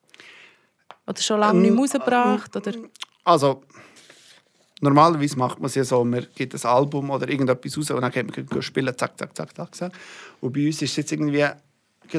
Oder 1.05 1.21
schon 1.21 1.39
lange 1.39 1.59
nicht 1.59 1.71
mehr 1.71 1.81
rausgebracht? 1.81 2.55
Oder? 2.55 2.71
Also, 3.25 3.61
normalerweise 4.81 5.37
macht 5.37 5.59
man 5.59 5.67
es 5.67 5.75
ja 5.75 5.83
so, 5.83 6.03
man 6.03 6.27
gibt 6.35 6.53
ein 6.53 6.69
Album 6.69 7.09
oder 7.09 7.27
irgendetwas 7.27 7.77
raus 7.77 7.91
und 7.91 8.01
dann 8.01 8.11
geht 8.11 8.51
man 8.51 8.61
spielen, 8.61 8.97
zack, 8.97 9.17
zack, 9.17 9.35
zack, 9.35 9.75
zack. 9.75 9.91
Und 10.41 10.53
bei 10.53 10.65
uns 10.67 10.81
ist 10.81 10.91
es 10.91 10.97
jetzt 10.97 11.11
irgendwie 11.11 11.43
ein 11.43 11.55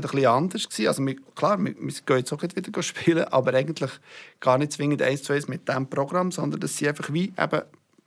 bisschen 0.02 0.26
anders 0.26 0.68
gewesen. 0.68 0.88
Also 0.88 1.06
wir, 1.06 1.16
klar, 1.34 1.58
wir, 1.58 1.74
wir 1.78 1.92
gehen 2.06 2.16
jetzt 2.18 2.32
auch 2.32 2.42
wieder 2.42 2.82
spielen, 2.82 3.24
aber 3.24 3.54
eigentlich 3.54 3.90
gar 4.40 4.58
nicht 4.58 4.72
zwingend 4.72 5.02
eins 5.02 5.22
zu 5.22 5.32
eins 5.32 5.48
mit 5.48 5.68
diesem 5.68 5.88
Programm, 5.88 6.32
sondern 6.32 6.60
das 6.60 6.76
sind 6.76 6.88
einfach 6.88 7.12
wie 7.12 7.32
eben 7.38 7.62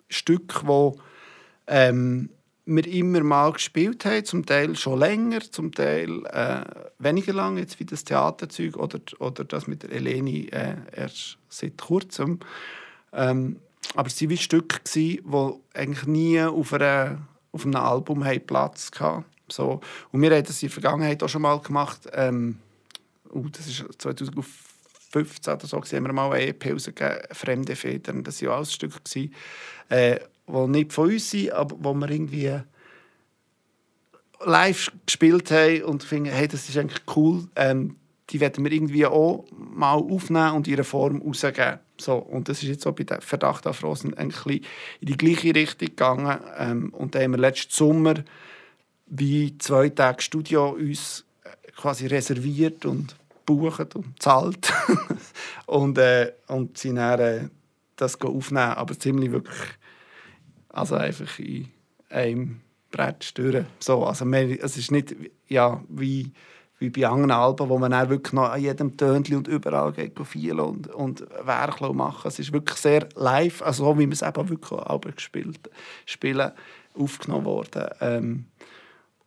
Stücke, 0.09 0.61
die 0.63 0.99
ähm, 1.67 2.29
wir 2.65 2.87
immer 2.87 3.23
mal 3.23 3.51
gespielt 3.53 4.05
haben, 4.05 4.25
zum 4.25 4.45
Teil 4.45 4.75
schon 4.75 4.99
länger, 4.99 5.41
zum 5.41 5.71
Teil 5.71 6.25
äh, 6.25 6.63
weniger 6.99 7.33
lang, 7.33 7.57
jetzt 7.57 7.79
wie 7.79 7.85
das 7.85 8.03
Theaterzeug 8.03 8.77
oder, 8.77 8.99
oder 9.19 9.43
das 9.43 9.67
mit 9.67 9.83
der 9.83 9.91
Eleni 9.91 10.47
äh, 10.51 10.75
erst 10.95 11.37
seit 11.49 11.77
kurzem. 11.77 12.39
Ähm, 13.13 13.57
aber 13.95 14.07
es 14.07 14.21
waren 14.21 14.37
Stücke, 14.37 14.79
die 14.95 15.21
eigentlich 15.73 16.05
nie 16.07 16.41
auf, 16.41 16.73
einer, 16.73 17.19
auf 17.51 17.65
einem 17.65 17.75
Album 17.75 18.23
Platz 18.45 18.91
hatten. 18.99 19.25
So. 19.49 19.81
Und 20.11 20.21
wir 20.21 20.31
haben 20.31 20.43
das 20.43 20.61
in 20.61 20.69
der 20.69 20.73
Vergangenheit 20.73 21.21
auch 21.23 21.29
schon 21.29 21.41
mal 21.41 21.59
gemacht. 21.59 22.07
Ähm, 22.13 22.57
uh, 23.33 23.49
das 23.49 23.67
ist 23.67 23.83
2015 23.97 25.53
oder 25.53 25.67
so, 25.67 25.77
haben 25.77 26.05
wir 26.05 26.13
mal 26.13 26.31
eine 26.31 26.47
EP 26.47 26.71
rausgegeben, 26.71 27.19
«Fremde 27.31 27.75
Federn». 27.75 28.23
Das 28.23 28.41
waren 28.43 28.61
auch 28.61 28.65
Stücke, 28.65 28.99
äh, 29.89 30.19
die 30.47 30.67
nicht 30.67 30.93
von 30.93 31.09
uns 31.09 31.31
sind, 31.31 31.51
aber 31.51 31.75
wo 31.79 31.93
wir 31.93 32.09
irgendwie 32.09 32.61
live 34.43 34.91
gespielt 35.05 35.51
haben 35.51 35.83
und 35.83 36.03
finden, 36.03 36.31
hey, 36.31 36.47
das 36.47 36.67
ist 36.69 36.77
eigentlich 36.77 37.01
cool. 37.15 37.47
Ähm, 37.55 37.97
die 38.31 38.39
werden 38.39 38.63
wir 38.63 38.71
irgendwie 38.71 39.05
auch 39.05 39.45
mal 39.51 39.93
aufnehmen 39.93 40.53
und 40.53 40.67
in 40.67 40.73
ihrer 40.73 40.83
Form 40.83 41.21
rausgeben. 41.21 41.79
So, 41.97 42.15
und 42.15 42.47
das 42.49 42.63
ist 42.63 42.69
jetzt 42.69 42.87
auch 42.87 42.93
bei 42.93 43.03
der 43.03 43.21
Verdacht 43.21 43.67
auf 43.67 43.83
Rosen 43.83 44.13
eigentlich 44.15 44.63
in 45.01 45.07
die 45.07 45.17
gleiche 45.17 45.53
Richtung 45.53 45.89
gegangen. 45.89 46.39
Ähm, 46.57 46.93
und 46.93 47.13
da 47.13 47.19
haben 47.19 47.31
wir 47.31 47.39
letzten 47.39 47.71
Sommer 47.73 48.15
wie 49.07 49.57
zwei 49.57 49.89
Tage 49.89 50.21
Studio 50.21 50.69
uns 50.69 51.25
äh, 51.43 51.71
quasi 51.73 52.07
reserviert 52.07 52.85
und 52.85 53.15
bucht 53.45 53.95
und 53.95 54.21
zahlt 54.21 54.71
und, 55.65 55.97
äh, 55.97 56.31
und 56.47 56.77
sind 56.77 56.95
dann 56.95 57.19
äh, 57.19 57.49
das 57.97 58.19
aufnehmen. 58.21 58.73
Aber 58.73 58.97
ziemlich 58.97 59.31
wirklich, 59.31 59.59
also 60.69 60.95
einfach 60.95 61.37
in 61.39 61.67
einem 62.09 62.61
Brett 62.91 63.37
durch. 63.37 63.65
So, 63.79 64.05
also 64.05 64.25
es 64.25 64.77
ist 64.77 64.91
nicht 64.91 65.15
ja, 65.47 65.83
wie, 65.89 66.31
wie 66.81 66.89
bei 66.89 67.07
anderen 67.07 67.29
Alben, 67.29 67.69
wo 67.69 67.77
man 67.77 67.91
dann 67.91 68.09
wirklich 68.09 68.33
noch 68.33 68.49
an 68.49 68.59
jedem 68.59 68.97
Tönchen 68.97 69.37
und 69.37 69.47
überall 69.47 69.91
geht 69.93 70.19
viel 70.25 70.59
und, 70.59 70.87
und 70.87 71.23
Werklo 71.43 71.93
machen. 71.93 72.27
Es 72.27 72.39
ist 72.39 72.51
wirklich 72.51 72.79
sehr 72.79 73.07
live, 73.15 73.61
also 73.61 73.85
so 73.85 73.99
wie 73.99 74.07
wir 74.07 74.13
es 74.13 74.23
eben 74.23 74.49
wirklich 74.49 74.71
auch 74.71 74.99
gespielt 75.01 75.69
spielen, 76.05 76.51
aufgenommen 76.95 77.45
worden. 77.45 77.85
Ähm, 78.01 78.45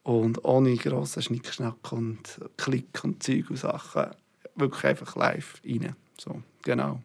und 0.02 0.44
ohne 0.44 0.74
grossen 0.76 1.22
Schnickschnack 1.22 1.92
und 1.92 2.40
Klick 2.56 3.04
und 3.04 3.22
Zeug 3.22 3.48
und 3.50 3.56
Sachen. 3.56 4.06
Wirklich 4.56 4.84
einfach 4.84 5.14
live 5.14 5.62
rein. 5.64 5.94
So, 6.18 6.42
genau. 6.62 7.00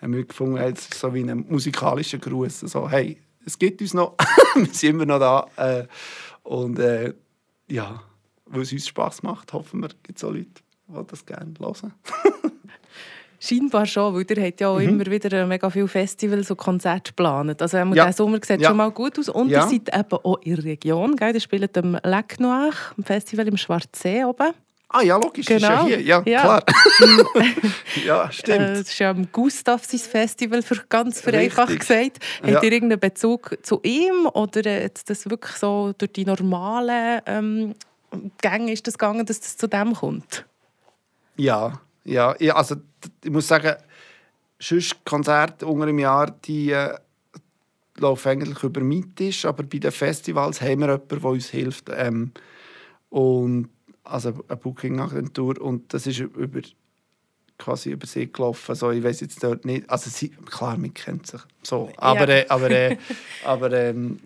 Haben 0.00 0.14
wir 0.14 0.24
gefunden, 0.24 0.56
es 0.56 0.80
ist 0.80 0.98
so 0.98 1.14
wie 1.14 1.22
ein 1.22 1.46
musikalischer 1.48 2.18
Gruß. 2.18 2.60
So, 2.60 2.90
hey, 2.90 3.18
es 3.46 3.56
gibt 3.56 3.80
uns 3.80 3.94
noch, 3.94 4.16
wir 4.56 4.66
sind 4.66 4.90
immer 5.00 5.06
noch 5.06 5.20
da. 5.20 5.46
Äh, 5.56 5.86
und 6.42 6.80
äh, 6.80 7.14
ja, 7.68 8.02
weil 8.52 8.62
es 8.62 8.72
uns 8.72 8.86
Spass 8.86 9.22
macht, 9.22 9.52
hoffen 9.52 9.80
wir, 9.80 9.88
gibt 10.02 10.18
es 10.18 10.24
auch 10.24 10.30
Leute, 10.30 10.48
die 10.88 11.06
das 11.08 11.26
gerne 11.26 11.54
hören. 11.58 11.94
Scheinbar 13.40 13.86
schon, 13.86 14.14
weil 14.14 14.24
ihr 14.38 14.46
habt 14.46 14.60
ja 14.60 14.68
auch 14.68 14.78
mhm. 14.78 15.00
immer 15.00 15.06
wieder 15.06 15.44
mega 15.46 15.68
viele 15.68 15.88
Festivals 15.88 16.48
und 16.50 16.58
Konzerte 16.58 17.10
geplant. 17.10 17.60
Also 17.60 17.76
ja. 17.76 17.84
der 17.84 18.12
Sommer 18.12 18.38
sieht 18.40 18.60
ja. 18.60 18.68
schon 18.68 18.76
mal 18.76 18.92
gut 18.92 19.18
aus. 19.18 19.28
Und 19.28 19.48
ja. 19.48 19.64
ihr 19.64 19.68
seid 19.68 19.92
eben 19.92 20.18
auch 20.22 20.40
in 20.42 20.54
der 20.54 20.64
Region. 20.64 21.16
Gell? 21.16 21.34
Ihr 21.34 21.40
spielt 21.40 21.76
am 21.76 21.98
Lac 22.04 22.38
Noir, 22.38 22.70
am 22.96 23.02
Festival 23.02 23.48
im 23.48 23.56
Schwarzsee 23.56 24.22
oben. 24.22 24.52
Ah 24.92 25.02
ja, 25.02 25.16
logisch, 25.16 25.46
genau. 25.46 25.56
ist 25.56 25.62
ja 25.62 25.70
genau. 25.70 25.86
hier. 25.86 26.00
Ja, 26.02 26.22
ja. 26.26 26.40
klar. 26.40 26.64
ja, 28.06 28.30
stimmt. 28.30 28.60
Äh, 28.60 28.68
das 28.74 28.80
ist 28.80 28.98
ja 28.98 29.10
am 29.10 29.26
Gustav 29.32 29.84
sein 29.84 29.98
Festival, 29.98 30.62
für 30.62 30.76
ganz 30.88 31.20
vereinfacht 31.20 31.80
gesagt. 31.80 32.18
Ja. 32.44 32.54
Habt 32.54 32.64
ihr 32.64 32.72
irgendeinen 32.72 33.00
Bezug 33.00 33.56
zu 33.62 33.80
ihm 33.82 34.26
oder 34.34 34.82
ist 34.82 35.08
das 35.08 35.28
wirklich 35.28 35.56
so 35.56 35.94
durch 35.96 36.12
die 36.12 36.26
normalen 36.26 37.22
ähm, 37.26 37.74
Gänge 38.40 38.72
ist 38.72 38.86
das 38.86 38.98
gegangen, 38.98 39.24
dass 39.26 39.40
das 39.40 39.56
zu 39.56 39.68
dem 39.68 39.94
kommt? 39.94 40.46
Ja, 41.36 41.80
ja, 42.04 42.34
also 42.54 42.76
ich 43.24 43.30
muss 43.30 43.48
sagen, 43.48 43.76
sonst 44.58 45.04
Konzerte 45.04 45.66
unter 45.66 45.88
im 45.88 45.98
Jahr, 45.98 46.30
die 46.30 46.70
äh, 46.70 46.98
laufen 47.96 48.28
eigentlich 48.28 48.62
über 48.62 48.80
Mietisch, 48.80 49.44
aber 49.44 49.62
bei 49.62 49.78
den 49.78 49.92
Festivals 49.92 50.60
haben 50.60 50.80
wir 50.80 50.88
jemanden, 50.88 51.08
der 51.08 51.24
uns 51.24 51.48
hilft. 51.48 51.90
Ähm, 51.94 52.32
und, 53.10 53.68
also 54.04 54.44
eine 54.48 54.56
Booking-Agentur 54.56 55.60
und 55.60 55.92
das 55.94 56.06
ist 56.06 56.18
über 56.18 56.60
quasi 57.58 57.90
über 57.90 58.06
sie 58.06 58.30
gelaufen. 58.30 58.70
Also 58.70 58.90
ich 58.90 59.04
weiß 59.04 59.20
jetzt 59.20 59.42
dort 59.42 59.64
nicht, 59.64 59.88
also 59.88 60.10
sie, 60.10 60.30
klar, 60.30 60.76
man 60.76 60.92
kennt 60.92 61.26
sich 61.26 61.40
so, 61.62 61.90
aber, 61.96 62.28
ja. 62.28 62.36
äh, 62.38 62.46
aber, 62.48 62.70
äh, 62.70 62.96
aber 63.44 63.72
ähm, 63.72 64.20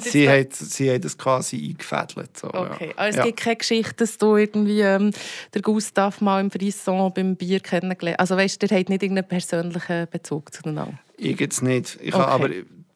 sie, 0.00 0.28
hat, 0.28 0.54
sie 0.54 0.92
hat 0.92 1.04
das 1.04 1.16
quasi 1.16 1.56
eingefädelt. 1.68 2.36
So, 2.36 2.48
okay, 2.48 2.88
ja. 2.88 2.92
also 2.96 3.10
es 3.10 3.16
ja. 3.16 3.24
gibt 3.24 3.40
keine 3.40 3.56
Geschichte, 3.56 3.94
dass 3.96 4.18
du 4.18 4.36
irgendwie 4.36 4.80
ähm, 4.80 5.12
der 5.54 5.62
Gustav 5.62 6.20
mal 6.20 6.40
im 6.40 6.50
Frisson 6.50 7.12
beim 7.14 7.36
Bier 7.36 7.60
kennengelernt 7.60 8.20
Also 8.20 8.36
weißt 8.36 8.62
du, 8.62 8.66
der 8.66 8.78
hat 8.78 8.88
nicht 8.88 9.02
irgendeinen 9.02 9.28
persönlichen 9.28 10.06
Bezug 10.10 10.52
zueinander? 10.52 10.98
Ich 11.16 11.38
jetzt 11.40 11.62
nicht. 11.62 11.98
Ich 12.00 12.14
okay. 12.14 12.22
aber 12.22 12.50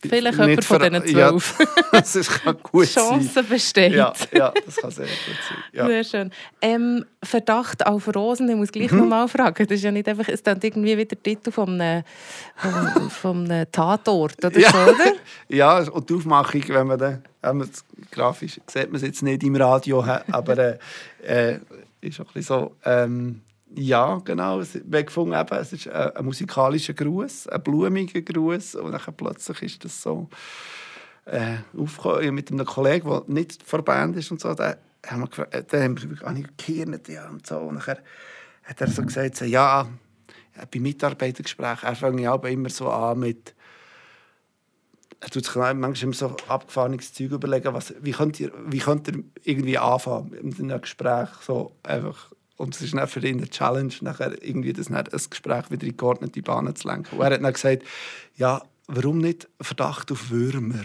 Vielleicht 0.09 0.39
jemand 0.39 0.65
von 0.65 0.79
diesen 0.81 1.07
zwölf. 1.07 1.59
Ja, 1.59 1.67
das 1.93 2.29
kann 2.29 2.57
gut 2.63 2.87
Chance 2.87 3.29
sein. 3.29 3.47
besteht. 3.49 3.93
Ja, 3.93 4.13
ja, 4.33 4.53
das 4.65 4.77
kann 4.77 4.91
sehr 4.91 5.07
gut 5.07 5.37
sein. 5.49 5.59
Ja. 5.73 5.87
Sehr 5.87 6.05
schön. 6.05 6.31
Ähm, 6.61 7.05
Verdacht 7.23 7.87
auf 7.87 8.13
Rosen, 8.15 8.49
ich 8.49 8.57
muss 8.57 8.73
gleich 8.73 8.91
mhm. 8.91 8.99
noch 8.99 9.07
mal 9.07 9.29
fragen. 9.29 9.67
Das 9.67 9.77
ist 9.77 9.85
ja 9.85 9.93
nicht 9.93 10.09
einfach, 10.09 10.27
es 10.29 10.41
ist 10.41 10.47
irgendwie 10.47 10.97
wieder 10.97 11.17
der 11.17 11.23
Titel 11.23 11.53
von 11.53 11.81
einem, 11.81 12.03
vom, 12.57 13.11
vom 13.11 13.45
einem 13.51 13.71
Tatort, 13.71 14.45
oder 14.45 14.59
ja. 14.59 14.71
so, 14.71 14.79
oder? 14.79 15.13
ja, 15.49 15.79
und 15.79 16.11
die 16.11 16.15
Aufmachung, 16.15 16.63
wenn 16.69 16.87
man 16.87 16.99
dann, 16.99 17.23
wenn 17.41 17.57
man 17.59 17.71
grafisch, 18.11 18.61
sieht 18.67 18.87
man 18.87 18.97
es 18.97 19.03
jetzt 19.03 19.23
nicht 19.23 19.43
im 19.45 19.55
Radio, 19.57 20.05
aber 20.31 20.59
äh, 20.59 20.79
äh, 21.25 21.59
ist 22.01 22.21
auch 22.21 22.27
ein 22.27 22.33
bisschen 22.35 22.43
so... 22.43 22.77
Ähm, 22.85 23.41
ja, 23.77 24.21
genau. 24.25 24.61
Wir 24.61 25.05
eben, 25.33 25.55
es 25.59 25.73
ist 25.73 25.89
ein, 25.89 26.17
ein 26.17 26.25
musikalischer 26.25 26.95
Gruß, 26.95 27.49
ein 27.49 27.63
blumiger 27.63 28.21
Gruß. 28.21 28.77
Und 28.77 28.93
dann 28.93 29.17
plötzlich 29.17 29.63
ist 29.63 29.85
das 29.85 30.03
so 30.03 30.29
äh, 31.25 31.57
aufgekommen 31.77 32.35
mit 32.35 32.51
einem 32.51 32.67
Kollegen, 32.67 33.09
der 33.09 33.23
nicht 33.27 33.63
vor 33.63 33.81
der 33.81 33.85
Band 33.85 34.17
ist 34.17 34.31
und 34.31 34.41
so. 34.41 34.55
Da 34.55 34.77
haben 35.07 35.23
wir, 35.23 35.29
gefragt, 35.29 35.73
äh, 35.73 35.83
haben 35.83 36.01
wir 36.01 36.17
gar 36.17 36.33
nicht 36.33 36.57
gekehrt 36.57 37.09
ja, 37.09 37.29
und 37.29 37.47
so. 37.47 37.59
Und 37.59 37.87
dann 37.87 37.99
hat 38.65 38.81
er 38.81 38.89
so 38.89 39.03
gesagt, 39.03 39.37
so, 39.37 39.45
ja, 39.45 39.89
bei 40.71 40.81
Mitarbeitergesprächen, 40.81 41.89
er 41.89 41.97
fängt 41.97 42.21
ja 42.21 42.35
immer 42.35 42.69
so 42.69 42.91
an 42.91 43.19
mit 43.21 43.55
er 45.23 45.31
tut 45.31 45.45
sich 45.45 45.55
manchmal 45.55 45.95
immer 46.03 46.15
so 46.15 46.37
abgefahrenes 46.49 47.13
Zeug 47.13 47.31
überlegen, 47.31 47.73
was, 47.73 47.95
wie 48.01 48.11
könnt 48.11 48.41
ihr, 48.41 48.51
wie 48.67 48.81
könnt 48.81 49.07
ihr 49.07 49.23
irgendwie 49.45 49.79
anfangen 49.79 50.37
mit 50.43 50.59
einem 50.59 50.81
Gespräch 50.81 51.29
so 51.47 51.77
einfach 51.85 52.33
und 52.63 52.77
es 52.77 52.83
ist 52.83 52.95
dann 52.95 53.09
für 53.09 53.19
ihn 53.27 53.39
eine 53.39 53.49
Challenge, 53.49 53.93
nachher 54.03 54.41
irgendwie 54.41 54.73
das 54.73 54.89
ein 54.89 55.05
Gespräch 55.05 55.69
wieder 55.73 55.85
in 55.85 55.97
geordnete 55.97 56.43
Bahnen 56.43 56.77
zu 56.77 56.87
lenken. 56.87 57.17
Und 57.17 57.25
er 57.25 57.33
hat 57.33 57.43
dann 57.43 57.53
gesagt, 57.53 57.83
ja, 58.37 58.63
warum 58.87 59.19
nicht 59.19 59.49
Verdacht 59.61 60.13
auf 60.13 60.31
Würmer? 60.31 60.85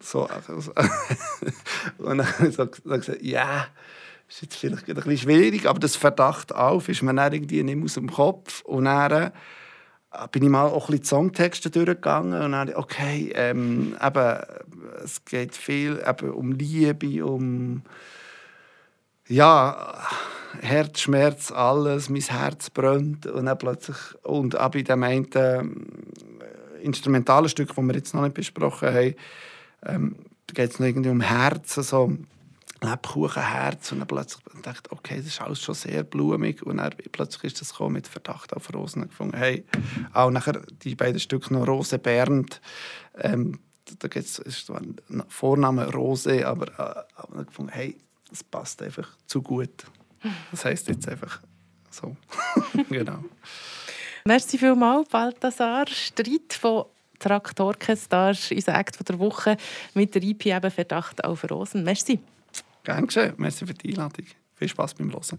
So, 0.00 0.26
also, 0.26 0.72
und 1.98 2.18
dann 2.18 2.24
hat 2.24 2.56
er 2.56 2.66
gesagt, 2.68 3.20
ja, 3.20 3.66
ist 4.28 4.42
jetzt 4.42 4.54
vielleicht 4.54 4.88
ein 4.88 4.94
bisschen 4.94 5.18
schwierig, 5.18 5.66
aber 5.66 5.80
das 5.80 5.96
Verdacht 5.96 6.54
auf 6.54 6.88
ist 6.88 7.02
mir 7.02 7.12
dann 7.12 7.32
irgendwie 7.32 7.64
nicht 7.64 7.82
aus 7.82 7.94
dem 7.94 8.12
Kopf. 8.12 8.60
Und 8.60 8.84
dann 8.84 9.32
äh, 10.12 10.28
bin 10.30 10.44
ich 10.44 10.48
mal 10.48 10.66
auch 10.66 10.88
ein 10.88 10.92
bisschen 10.92 11.04
Songtexte 11.04 11.70
durchgegangen 11.70 12.40
und 12.40 12.52
dann, 12.52 12.72
okay, 12.76 13.32
ähm, 13.34 13.96
eben, 14.00 14.38
es 15.02 15.24
geht 15.24 15.56
viel 15.56 16.00
eben 16.06 16.30
um 16.30 16.52
Liebe, 16.52 17.26
um 17.26 17.82
ja, 19.28 19.98
Herzschmerz, 20.60 21.52
alles, 21.52 22.08
mein 22.08 22.22
Herz 22.22 22.70
brennt 22.70 23.26
und 23.26 23.46
dann 23.46 23.58
plötzlich, 23.58 23.96
und 24.22 24.58
auch 24.58 24.70
bei 24.70 24.82
dem 24.82 25.02
einen 25.02 25.32
äh, 25.32 25.62
instrumentalen 26.82 27.48
Stück, 27.48 27.68
das 27.68 27.76
wir 27.76 27.94
jetzt 27.94 28.14
noch 28.14 28.22
nicht 28.22 28.34
besprochen 28.34 28.88
haben, 28.88 29.14
ähm, 29.86 30.16
geht 30.46 30.70
es 30.70 30.80
noch 30.80 30.86
irgendwie 30.86 31.10
um 31.10 31.20
Herzen, 31.20 31.82
so 31.82 32.12
Lebkuchenherz 32.80 33.92
und 33.92 33.98
dann 33.98 34.08
plötzlich 34.08 34.42
dachte 34.62 34.92
okay, 34.92 35.16
das 35.16 35.26
ist 35.26 35.40
alles 35.40 35.60
schon 35.60 35.74
sehr 35.74 36.04
blumig 36.04 36.62
und 36.62 36.78
dann 36.78 36.94
plötzlich 37.12 37.52
ist 37.52 37.60
das 37.60 37.78
mit 37.80 38.06
Verdacht 38.06 38.54
auf 38.54 38.72
Rosen 38.72 39.08
gefunden. 39.08 39.36
Hey, 39.36 39.64
auch 40.12 40.30
nachher 40.30 40.62
die 40.82 40.94
beiden 40.94 41.20
Stücke 41.20 41.52
noch 41.52 41.66
Rose 41.66 41.98
Bernd, 41.98 42.60
ähm, 43.16 43.58
da 43.98 44.08
zwar 44.66 44.80
ein 44.80 45.22
Vorname 45.28 45.90
Rose, 45.92 46.46
aber, 46.46 47.06
äh, 47.38 47.44
gefunden, 47.44 47.72
hey, 47.72 47.96
das 48.30 48.44
passt 48.44 48.82
einfach 48.82 49.08
zu 49.26 49.42
gut. 49.42 49.84
Das 50.50 50.64
heisst 50.64 50.88
jetzt 50.88 51.08
einfach 51.08 51.40
so. 51.90 52.16
genau. 52.90 53.24
Merci 54.24 54.58
vielmals, 54.58 55.08
Balthasar. 55.08 55.86
Streit 55.88 56.52
von 56.52 56.84
Traktorkestar, 57.18 58.36
unser 58.50 58.74
Act 58.74 59.08
der 59.08 59.18
Woche 59.18 59.56
mit 59.94 60.14
der 60.14 60.22
IP 60.22 60.46
eben 60.46 60.70
Verdacht 60.70 61.24
auf 61.24 61.48
Rosen. 61.50 61.82
Merci. 61.82 62.20
Gerne 62.84 63.06
geschehen. 63.06 63.34
Merci 63.36 63.66
für 63.66 63.74
die 63.74 63.90
Einladung. 63.90 64.26
Viel 64.54 64.68
Spaß 64.68 64.94
beim 64.94 65.12
Hören. 65.12 65.38